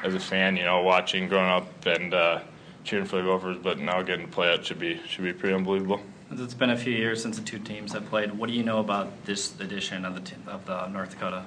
[0.05, 2.41] as a fan, you know, watching growing up and uh,
[2.85, 3.57] cheering for the Gophers.
[3.57, 6.03] But now getting to play it should be should be pretty unbelievable.
[6.31, 8.33] It's been a few years since the two teams have played.
[8.33, 11.45] What do you know about this edition of the t- of the North Dakota?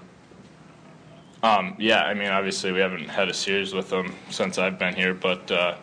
[1.44, 4.94] Um, yeah, I mean, obviously we haven't had a series with them since I've been
[4.96, 5.76] here, but uh,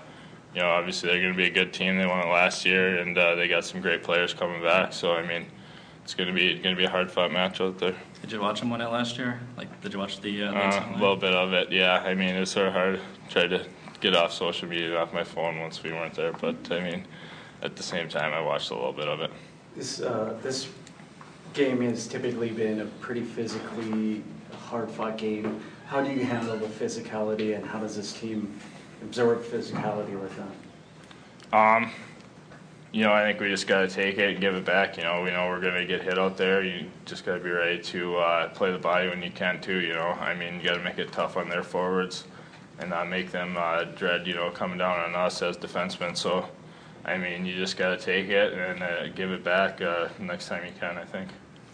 [0.55, 1.97] you know, obviously they're going to be a good team.
[1.97, 4.93] They won it last year, and uh, they got some great players coming back.
[4.93, 5.47] So I mean,
[6.03, 7.95] it's going to be going to be a hard fought match out there.
[8.21, 9.41] Did you watch them win it last year?
[9.57, 10.43] Like, did you watch the?
[10.45, 12.03] Uh, Uh, a little bit of it, yeah.
[12.05, 13.01] I mean, it's sort of hard.
[13.31, 13.65] Tried to
[14.01, 17.05] get off social media, and off my phone once we weren't there, but I mean,
[17.63, 19.31] at the same time, I watched a little bit of it.
[19.77, 20.69] This, uh, this
[21.55, 25.61] game has typically been a pretty physically hard-fought game.
[25.87, 28.59] How do you handle the physicality, and how does this team
[29.03, 31.57] absorb physicality with that?
[31.57, 31.91] Um,
[32.93, 34.97] you know, I think we just got to take it and give it back.
[34.97, 36.63] You know, we know we're going to get hit out there.
[36.63, 39.81] You just got to be ready to uh, play the body when you can too.
[39.81, 42.25] You know, I mean, you got to make it tough on their forwards
[42.79, 44.27] and not make them uh, dread.
[44.27, 46.17] You know, coming down on us as defensemen.
[46.17, 46.49] So,
[47.09, 50.49] I mean, you just got to take it and uh, give it back uh, next
[50.49, 50.99] time you can.
[50.99, 51.31] I think.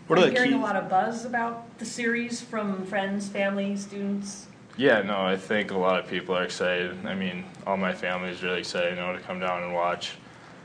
[0.07, 4.47] What are you hearing a lot of buzz about the series from friends, family, students?
[4.77, 7.07] Yeah, no, I think a lot of people are excited.
[7.07, 10.13] I mean, all my family is really excited, you know, to come down and watch.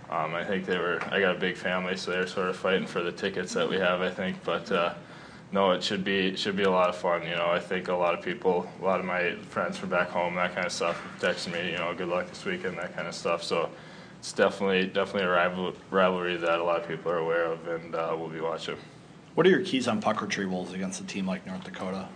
[0.09, 1.01] Um, I think they were.
[1.11, 3.77] I got a big family, so they're sort of fighting for the tickets that we
[3.77, 4.01] have.
[4.01, 4.93] I think, but uh,
[5.51, 7.23] no, it should be it should be a lot of fun.
[7.23, 10.09] You know, I think a lot of people, a lot of my friends from back
[10.09, 13.07] home, that kind of stuff, texting me, you know, good luck this weekend, that kind
[13.07, 13.41] of stuff.
[13.43, 13.69] So
[14.19, 17.95] it's definitely definitely a rival, rivalry that a lot of people are aware of, and
[17.95, 18.75] uh, we'll be watching.
[19.35, 22.07] What are your keys on puck retrievals against a team like North Dakota?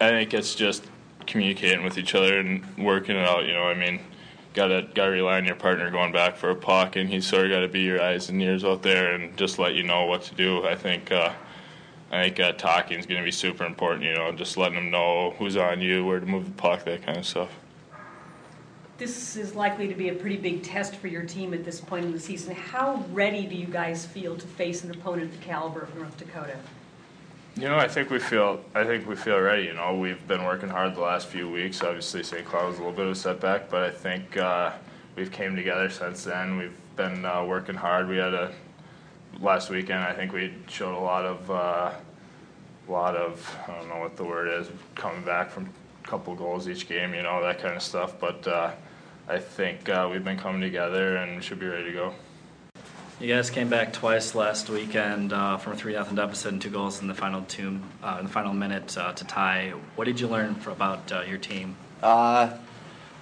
[0.00, 0.84] I think it's just
[1.26, 3.44] communicating with each other and working it out.
[3.44, 4.00] You know, I mean,
[4.54, 7.50] gotta gotta rely on your partner going back for a puck, and he's sort of
[7.50, 10.22] got to be your eyes and ears out there and just let you know what
[10.22, 10.66] to do.
[10.66, 11.34] I think uh,
[12.10, 14.04] I think uh, talking is going to be super important.
[14.04, 17.04] You know, just letting them know who's on you, where to move the puck, that
[17.04, 17.50] kind of stuff.
[18.98, 22.06] This is likely to be a pretty big test for your team at this point
[22.06, 22.54] in the season.
[22.54, 26.16] How ready do you guys feel to face an opponent of the caliber of North
[26.16, 26.56] Dakota?
[27.56, 28.62] You know, I think we feel.
[28.74, 29.64] I think we feel ready.
[29.64, 31.82] You know, we've been working hard the last few weeks.
[31.82, 32.44] Obviously, St.
[32.46, 34.72] Cloud was a little bit of a setback, but I think uh,
[35.14, 36.56] we've came together since then.
[36.56, 38.08] We've been uh, working hard.
[38.08, 38.52] We had a
[39.40, 40.04] last weekend.
[40.04, 41.92] I think we showed a lot of uh,
[42.88, 45.68] lot of I don't know what the word is coming back from
[46.04, 48.18] a couple goals each game, you know that kind of stuff.
[48.18, 48.72] But uh,
[49.28, 52.14] I think uh, we've been coming together and should be ready to go.
[53.18, 56.70] You guys came back twice last weekend uh, from a three nothing deficit and two
[56.70, 59.70] goals in the final two uh, in the final minute uh, to tie.
[59.96, 61.76] What did you learn for, about uh, your team?
[62.02, 62.52] Uh,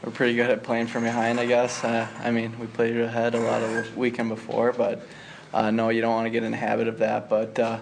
[0.04, 1.82] we're pretty good at playing from behind, I guess.
[1.82, 5.06] Uh, I mean, we played ahead a lot of the weekend before, but
[5.54, 7.30] uh, no, you don't want to get in the habit of that.
[7.30, 7.78] But uh,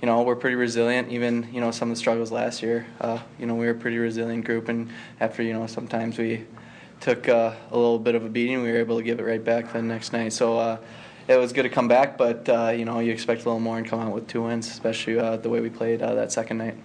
[0.00, 1.12] you know, we're pretty resilient.
[1.12, 2.86] Even you know some of the struggles last year.
[3.00, 4.88] Uh, you know, we were a pretty resilient group, and
[5.20, 6.44] after you know sometimes we
[7.02, 9.44] took uh, a little bit of a beating, we were able to give it right
[9.44, 10.32] back the next night.
[10.32, 10.58] So.
[10.58, 10.78] Uh,
[11.28, 13.78] it was good to come back, but uh, you know you expect a little more
[13.78, 16.58] and come out with two wins, especially uh, the way we played uh, that second
[16.58, 16.76] night.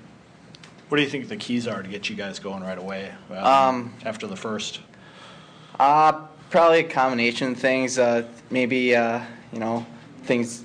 [0.90, 3.46] What do you think the keys are to get you guys going right away um,
[3.46, 4.80] Um, after the first?
[5.80, 6.14] Uh,
[6.50, 8.00] probably a combination of things.
[8.00, 9.86] Uh, maybe uh, you know
[10.24, 10.64] things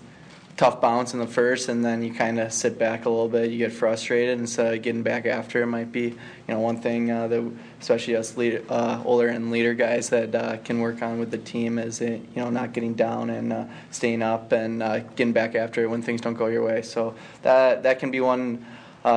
[0.57, 3.51] tough bounce in the first, and then you kind of sit back a little bit.
[3.51, 5.63] You get frustrated and so getting back after.
[5.63, 9.51] It might be you know one thing uh, that especially us leader, uh, older and
[9.51, 12.73] leader guys that uh, can work on with the team is uh, you know not
[12.73, 16.35] getting down and uh, staying up and uh, getting back after it when things don't
[16.35, 16.83] go your way.
[16.83, 18.65] So that that can be one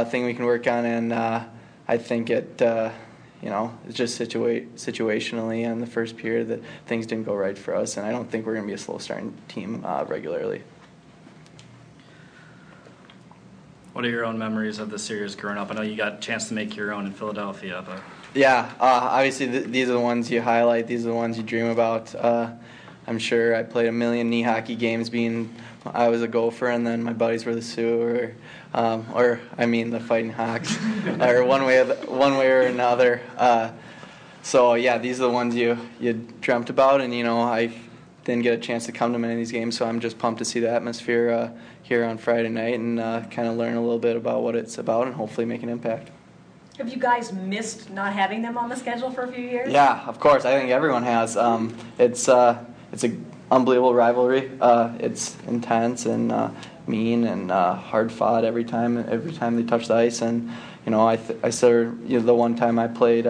[0.07, 2.61] thing we can work on, and I think it.
[3.41, 7.55] You know, it's just situa- situationally in the first period that things didn't go right
[7.55, 10.63] for us, and I don't think we're going to be a slow starting team regularly.
[13.95, 15.71] What are your own memories of the series growing up?
[15.71, 18.01] I know you got a chance to make your own in Philadelphia, but
[18.33, 20.85] Yeah, uh, obviously th- these are the ones you highlight.
[20.85, 22.13] These are the ones you dream about.
[22.13, 22.51] Uh,
[23.07, 26.85] I'm sure I played a million knee hockey games being I was a gopher, and
[26.85, 28.35] then my buddies were the Sioux, or,
[28.73, 30.77] um, or I mean the Fighting Hawks,
[31.21, 33.21] or one way, the, one way or another.
[33.37, 33.71] Uh,
[34.43, 37.71] so yeah, these are the ones you you dreamt about, and you know I
[38.25, 40.39] didn't get a chance to come to many of these games, so I'm just pumped
[40.39, 41.51] to see the atmosphere uh,
[41.83, 44.79] here on Friday night and uh, kind of learn a little bit about what it's
[44.79, 46.09] about, and hopefully make an impact.
[46.79, 49.71] Have you guys missed not having them on the schedule for a few years?
[49.71, 50.43] Yeah, of course.
[50.43, 51.37] I think everyone has.
[51.37, 54.51] Um, it's uh, it's an unbelievable rivalry.
[54.59, 56.49] Uh, it's intense and uh,
[56.87, 58.97] mean and uh, hard fought every time.
[58.97, 60.51] Every time they touch the ice, and
[60.83, 63.27] you know, I th- I said you know, the one time I played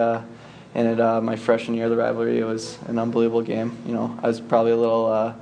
[0.84, 3.76] it uh, my freshman year of the rivalry, it was an unbelievable game.
[3.86, 5.06] You know, I was probably a little.
[5.06, 5.34] Uh,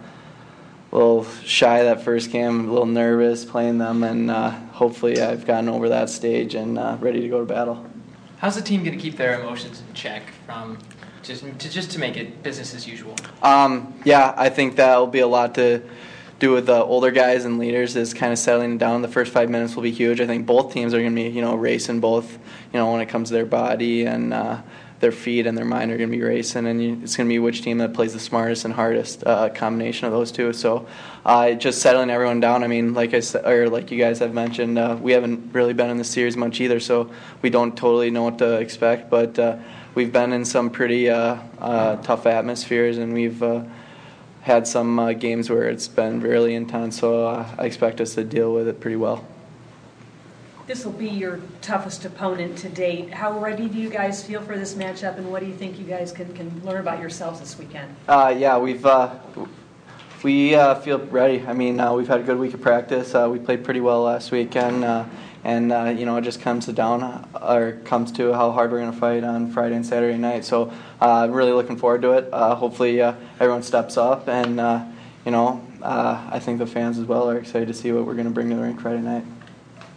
[0.93, 5.45] a little shy that first game, a little nervous playing them, and uh, hopefully I've
[5.45, 7.85] gotten over that stage and uh, ready to go to battle.
[8.39, 10.78] How's the team going to keep their emotions in check from
[11.24, 13.16] just to just to make it business as usual?
[13.43, 15.82] Um, yeah, I think that'll be a lot to
[16.39, 19.03] do with the older guys and leaders is kind of settling down.
[19.03, 20.20] The first five minutes will be huge.
[20.20, 23.01] I think both teams are going to be, you know, racing both, you know, when
[23.01, 24.61] it comes to their body and uh,
[25.05, 27.32] their feet and their mind are going to be racing, and you, it's going to
[27.32, 30.50] be which team that plays the smartest and hardest uh, combination of those two.
[30.55, 30.86] So,
[31.26, 32.64] uh, just settling everyone down.
[32.64, 35.74] I mean, like I said, or like you guys have mentioned, uh, we haven't really
[35.74, 37.11] been in the series much either, so
[37.42, 39.11] we don't totally know what to expect.
[39.11, 39.59] But uh,
[39.94, 43.44] we've been in some pretty uh, uh, tough atmospheres, and we've
[44.40, 46.98] had some games where it's been really intense.
[46.98, 49.26] So I expect us to deal with it pretty well.
[50.67, 53.12] This will be your toughest opponent to date.
[53.12, 55.85] How ready do you guys feel for this matchup, and what do you think you
[55.85, 57.95] guys can, can learn about yourselves this weekend?
[58.09, 59.15] Uh, yeah, we've uh,
[60.23, 61.45] we uh, feel ready.
[61.47, 63.15] I mean, uh, we've had a good week of practice.
[63.15, 65.05] Uh, we played pretty well last weekend, uh,
[65.45, 68.93] and you know, it just comes to down or comes to how hard we're going
[68.93, 70.47] to fight on Friday and Saturday night.
[70.47, 72.33] So, I'm really looking forward to it.
[72.33, 74.57] Hopefully, everyone steps up, and
[75.27, 78.29] you know, I think the fans as well are excited to see what we're going
[78.29, 79.25] to bring to the rink Friday night.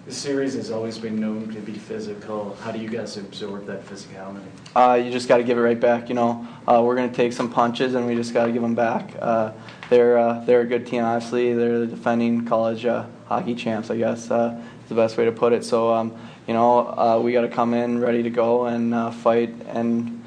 [0.08, 2.56] The series has always been known to be physical.
[2.62, 4.46] How do you guys absorb that physicality?
[4.74, 6.08] uh, you just got to give it right back.
[6.08, 8.62] You know, uh, we're going to take some punches, and we just got to give
[8.62, 9.12] them back.
[9.20, 9.52] Uh,
[9.90, 11.54] they're uh, they're a good team, obviously.
[11.54, 14.32] They're the defending college uh, hockey champs, I guess.
[14.32, 15.66] Uh, is the best way to put it.
[15.66, 19.54] So, um, you know, uh, we got to come in ready to go and fight
[19.68, 20.24] and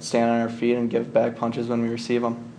[0.00, 2.53] stand on our feet and give back punches when we receive them.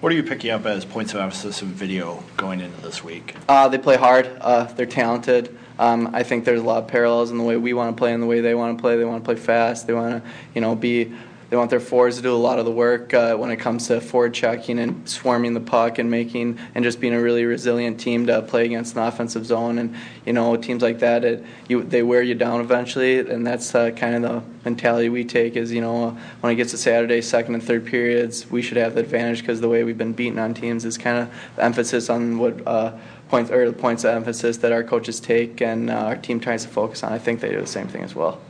[0.00, 3.34] What are you picking up as points of emphasis in video going into this week?
[3.46, 4.30] Uh, they play hard.
[4.40, 5.58] Uh, they're talented.
[5.78, 8.14] Um, I think there's a lot of parallels in the way we want to play
[8.14, 8.96] and the way they want to play.
[8.96, 9.86] They want to play fast.
[9.86, 11.12] They want to, you know, be.
[11.50, 13.88] They want their forwards to do a lot of the work uh, when it comes
[13.88, 17.98] to forward checking and swarming the puck and making and just being a really resilient
[17.98, 19.78] team to play against an offensive zone.
[19.78, 23.18] And you know, teams like that, it, you, they wear you down eventually.
[23.18, 25.56] And that's uh, kind of the mentality we take.
[25.56, 28.94] Is you know, when it gets to Saturday, second and third periods, we should have
[28.94, 32.38] the advantage because the way we've been beaten on teams is kind of emphasis on
[32.38, 32.66] what.
[32.66, 32.96] Uh,
[33.28, 36.64] points or the points of emphasis that our coaches take and uh, our team tries
[36.64, 37.12] to focus on.
[37.12, 38.40] I think they do the same thing as well.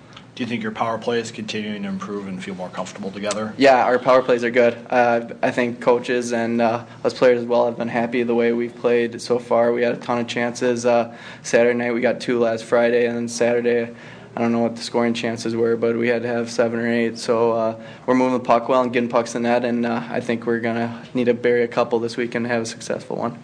[0.40, 3.52] Do you think your power play is continuing to improve and feel more comfortable together?
[3.58, 4.74] Yeah, our power plays are good.
[4.88, 8.50] Uh, I think coaches and uh, us players as well have been happy the way
[8.54, 9.70] we've played so far.
[9.70, 10.86] We had a ton of chances.
[10.86, 13.94] Uh, Saturday night we got two last Friday, and then Saturday,
[14.34, 16.90] I don't know what the scoring chances were, but we had to have seven or
[16.90, 17.18] eight.
[17.18, 20.20] So uh, we're moving the puck well and getting pucks in net, and uh, I
[20.20, 23.38] think we're gonna need to bury a couple this week and have a successful one.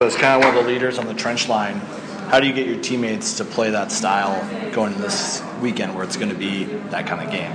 [0.00, 1.82] As kind of one of the leaders on the trench line,
[2.28, 4.40] how do you get your teammates to play that style
[4.72, 7.52] going this weekend where it's going to be that kind of game?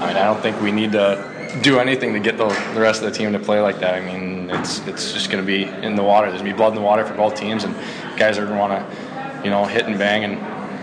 [0.00, 3.02] I mean, I don't think we need to do anything to get the, the rest
[3.02, 3.94] of the team to play like that.
[3.94, 6.28] I mean, it's it's just going to be in the water.
[6.28, 7.74] There's going to be blood in the water for both teams, and
[8.18, 10.38] guys are going to want to, you know, hit and bang and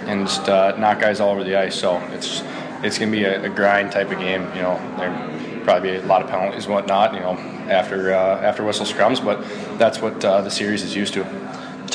[0.10, 1.76] and just uh, knock guys all over the ice.
[1.76, 2.42] So it's
[2.84, 4.42] it's going to be a, a grind type of game.
[4.56, 7.14] You know, there probably be a lot of penalties and whatnot.
[7.14, 7.34] You know,
[7.70, 9.44] after uh, after whistle scrums, but
[9.78, 11.24] that's what uh, the series is used to.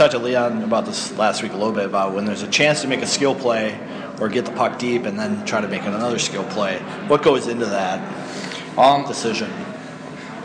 [0.00, 2.80] Talked to Leon about this last week a little bit about when there's a chance
[2.80, 3.78] to make a skill play
[4.18, 6.78] or get the puck deep and then try to make another skill play.
[7.06, 8.00] What goes into that
[8.78, 9.50] um, decision?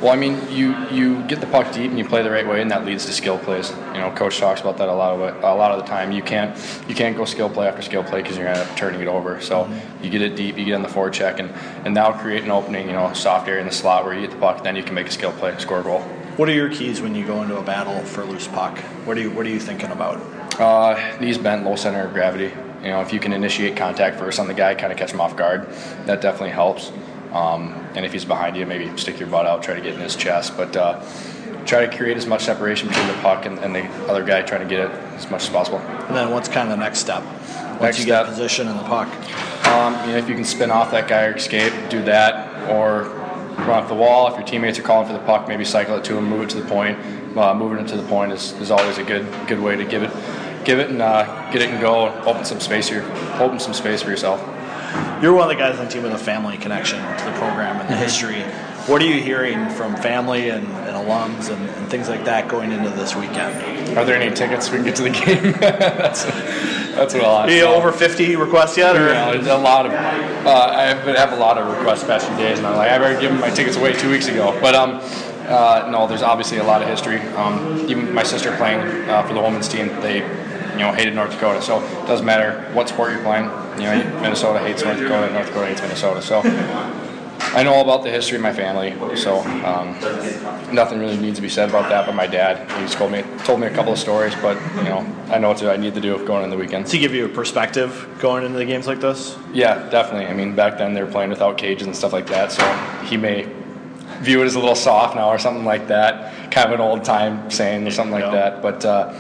[0.01, 2.61] Well, I mean, you you get the puck deep and you play the right way,
[2.61, 3.69] and that leads to skill plays.
[3.69, 6.11] You know, coach talks about that a lot of it, a lot of the time.
[6.11, 6.53] You can't
[6.89, 9.07] you can't go skill play after skill play because you're gonna end up turning it
[9.07, 9.39] over.
[9.39, 10.03] So Mm-hmm.
[10.03, 11.49] you get it deep, you get in the forecheck, and
[11.85, 12.87] and that'll create an opening.
[12.87, 14.95] You know, soft area in the slot where you get the puck, then you can
[14.95, 16.03] make a skill play, score a goal.
[16.37, 18.77] What are your keys when you go into a battle for loose puck?
[19.05, 20.17] What are you What are you thinking about?
[20.59, 22.51] Uh, knees bent, low center of gravity.
[22.83, 25.21] You know, if you can initiate contact first on the guy, kind of catch him
[25.21, 25.67] off guard,
[26.05, 26.91] that definitely helps.
[27.31, 30.01] Um, and if he's behind you, maybe stick your butt out, try to get in
[30.01, 30.55] his chest.
[30.57, 31.03] But uh,
[31.65, 34.61] try to create as much separation between the puck and, and the other guy trying
[34.61, 35.79] to get it as much as possible.
[35.79, 37.23] And then what's kind of the next step?
[37.23, 38.27] Once Next you get step.
[38.27, 39.07] position in the puck.
[39.67, 43.05] Um, you know, if you can spin off that guy or escape, do that, or
[43.57, 44.27] run off the wall.
[44.27, 46.49] If your teammates are calling for the puck, maybe cycle it to them, move it
[46.51, 46.99] to the point.
[47.37, 50.03] Uh, moving it to the point is, is always a good good way to give
[50.03, 50.11] it
[50.65, 52.09] give it and uh, get it and go.
[52.25, 53.03] Open some space here,
[53.39, 54.41] open some space for yourself.
[55.21, 57.79] You're one of the guys on the team with a family connection to the program
[57.79, 58.41] and the history.
[58.87, 62.71] What are you hearing from family and, and alums and, and things like that going
[62.71, 63.55] into this weekend?
[63.95, 65.51] Are there any tickets we can get to the game?
[65.59, 66.23] that's
[66.95, 67.51] that's what I'll ask.
[67.51, 68.95] You over 50 requests yet?
[68.95, 69.07] Or?
[69.09, 69.91] Yeah, there's a lot of.
[69.91, 73.21] Uh, I have a lot of requests past few days, and I'm like, I've already
[73.21, 74.57] given my tickets away two weeks ago.
[74.61, 74.99] But um,
[75.47, 77.19] uh, no, there's obviously a lot of history.
[77.35, 80.17] Um, even my sister playing uh, for the women's team, they,
[80.71, 81.61] you know, hated North Dakota.
[81.61, 83.45] So it doesn't matter what sport you're playing.
[83.77, 86.21] You know, Minnesota hates North Dakota, North Dakota hates Minnesota.
[86.21, 86.41] So
[87.53, 88.93] I know all about the history of my family.
[89.15, 89.93] So um,
[90.73, 92.05] nothing really needs to be said about that.
[92.05, 95.05] But my dad, he's told me told me a couple of stories, but you know,
[95.29, 96.87] I know what to, I need to do going into the weekend.
[96.87, 99.37] To give you a perspective going into the games like this?
[99.53, 100.27] Yeah, definitely.
[100.27, 102.63] I mean, back then they were playing without cages and stuff like that, so
[103.05, 103.49] he may
[104.19, 106.51] view it as a little soft now or something like that.
[106.51, 108.61] Kind of an old time saying or something like that.
[108.61, 109.13] But uh,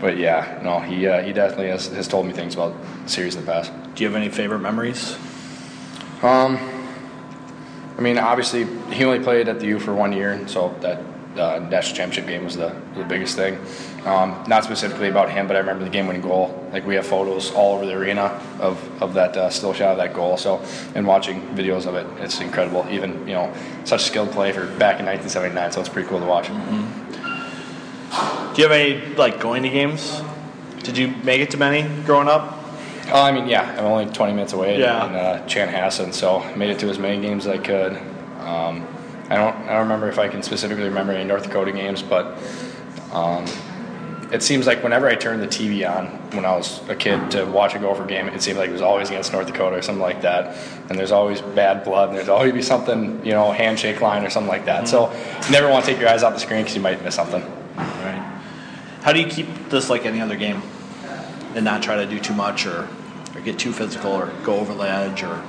[0.00, 3.34] but yeah, no, he uh, he definitely has, has told me things about the series
[3.34, 3.72] in the past.
[3.94, 5.16] Do you have any favorite memories?
[6.22, 6.58] Um,
[7.96, 11.00] I mean, obviously he only played at the U for one year, so that
[11.38, 13.58] uh, national championship game was the, the biggest thing.
[14.04, 16.68] Um, not specifically about him, but I remember the game-winning goal.
[16.72, 19.98] Like we have photos all over the arena of, of that uh, still shot of
[19.98, 20.36] that goal.
[20.36, 22.86] So, and watching videos of it, it's incredible.
[22.90, 23.52] Even you know,
[23.84, 25.72] such skilled play for back in 1979.
[25.72, 26.48] So it's pretty cool to watch.
[26.48, 26.54] Do
[28.62, 30.22] you have any like going to games?
[30.82, 32.65] Did you make it to many growing up?
[33.08, 35.06] Uh, I mean, yeah, I'm only 20 minutes away Yeah.
[35.08, 37.92] in uh, Chanhassen, so made it to as many games as I could.
[38.40, 38.86] Um,
[39.28, 42.36] I don't, I don't remember if I can specifically remember any North Dakota games, but
[43.12, 43.44] um,
[44.32, 47.44] it seems like whenever I turned the TV on when I was a kid to
[47.44, 50.02] watch a Gopher game, it seemed like it was always against North Dakota or something
[50.02, 50.56] like that.
[50.90, 54.30] And there's always bad blood, and there's always be something, you know, handshake line or
[54.30, 54.88] something like that.
[54.88, 55.12] So
[55.44, 57.42] you never want to take your eyes off the screen because you might miss something.
[57.76, 58.40] Right.
[59.02, 60.60] How do you keep this like any other game
[61.56, 62.88] and not try to do too much or,
[63.34, 65.42] or get too physical or go over the edge or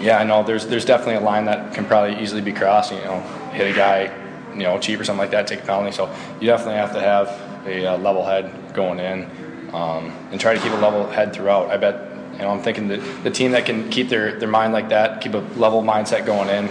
[0.00, 0.42] Yeah, I know.
[0.42, 2.92] There's there's definitely a line that can probably easily be crossed.
[2.92, 3.20] You know,
[3.52, 4.10] hit a guy,
[4.52, 5.92] you know, cheap or something like that, take a penalty.
[5.92, 7.28] So you definitely have to have
[7.66, 9.24] a uh, level head going in,
[9.72, 11.70] um, and try to keep a level head throughout.
[11.70, 12.12] I bet.
[12.32, 15.22] You know, I'm thinking that the team that can keep their, their mind like that,
[15.22, 16.68] keep a level mindset going in,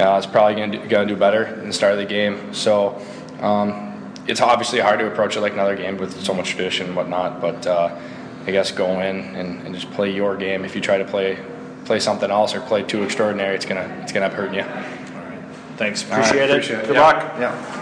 [0.00, 2.54] uh, is probably going to do better in the start of the game.
[2.54, 3.00] So.
[3.40, 3.93] Um,
[4.26, 7.40] it's obviously hard to approach it like another game with so much tradition and whatnot,
[7.40, 7.94] but uh,
[8.46, 10.64] I guess go in and, and just play your game.
[10.64, 11.38] If you try to play
[11.84, 14.64] play something else or play too extraordinary, it's gonna it's gonna end up hurting you.
[15.76, 16.50] Thanks, All right, appreciate it.
[16.50, 16.86] appreciate it.
[16.86, 17.00] Good Yeah.
[17.02, 17.34] luck.
[17.38, 17.80] Yeah.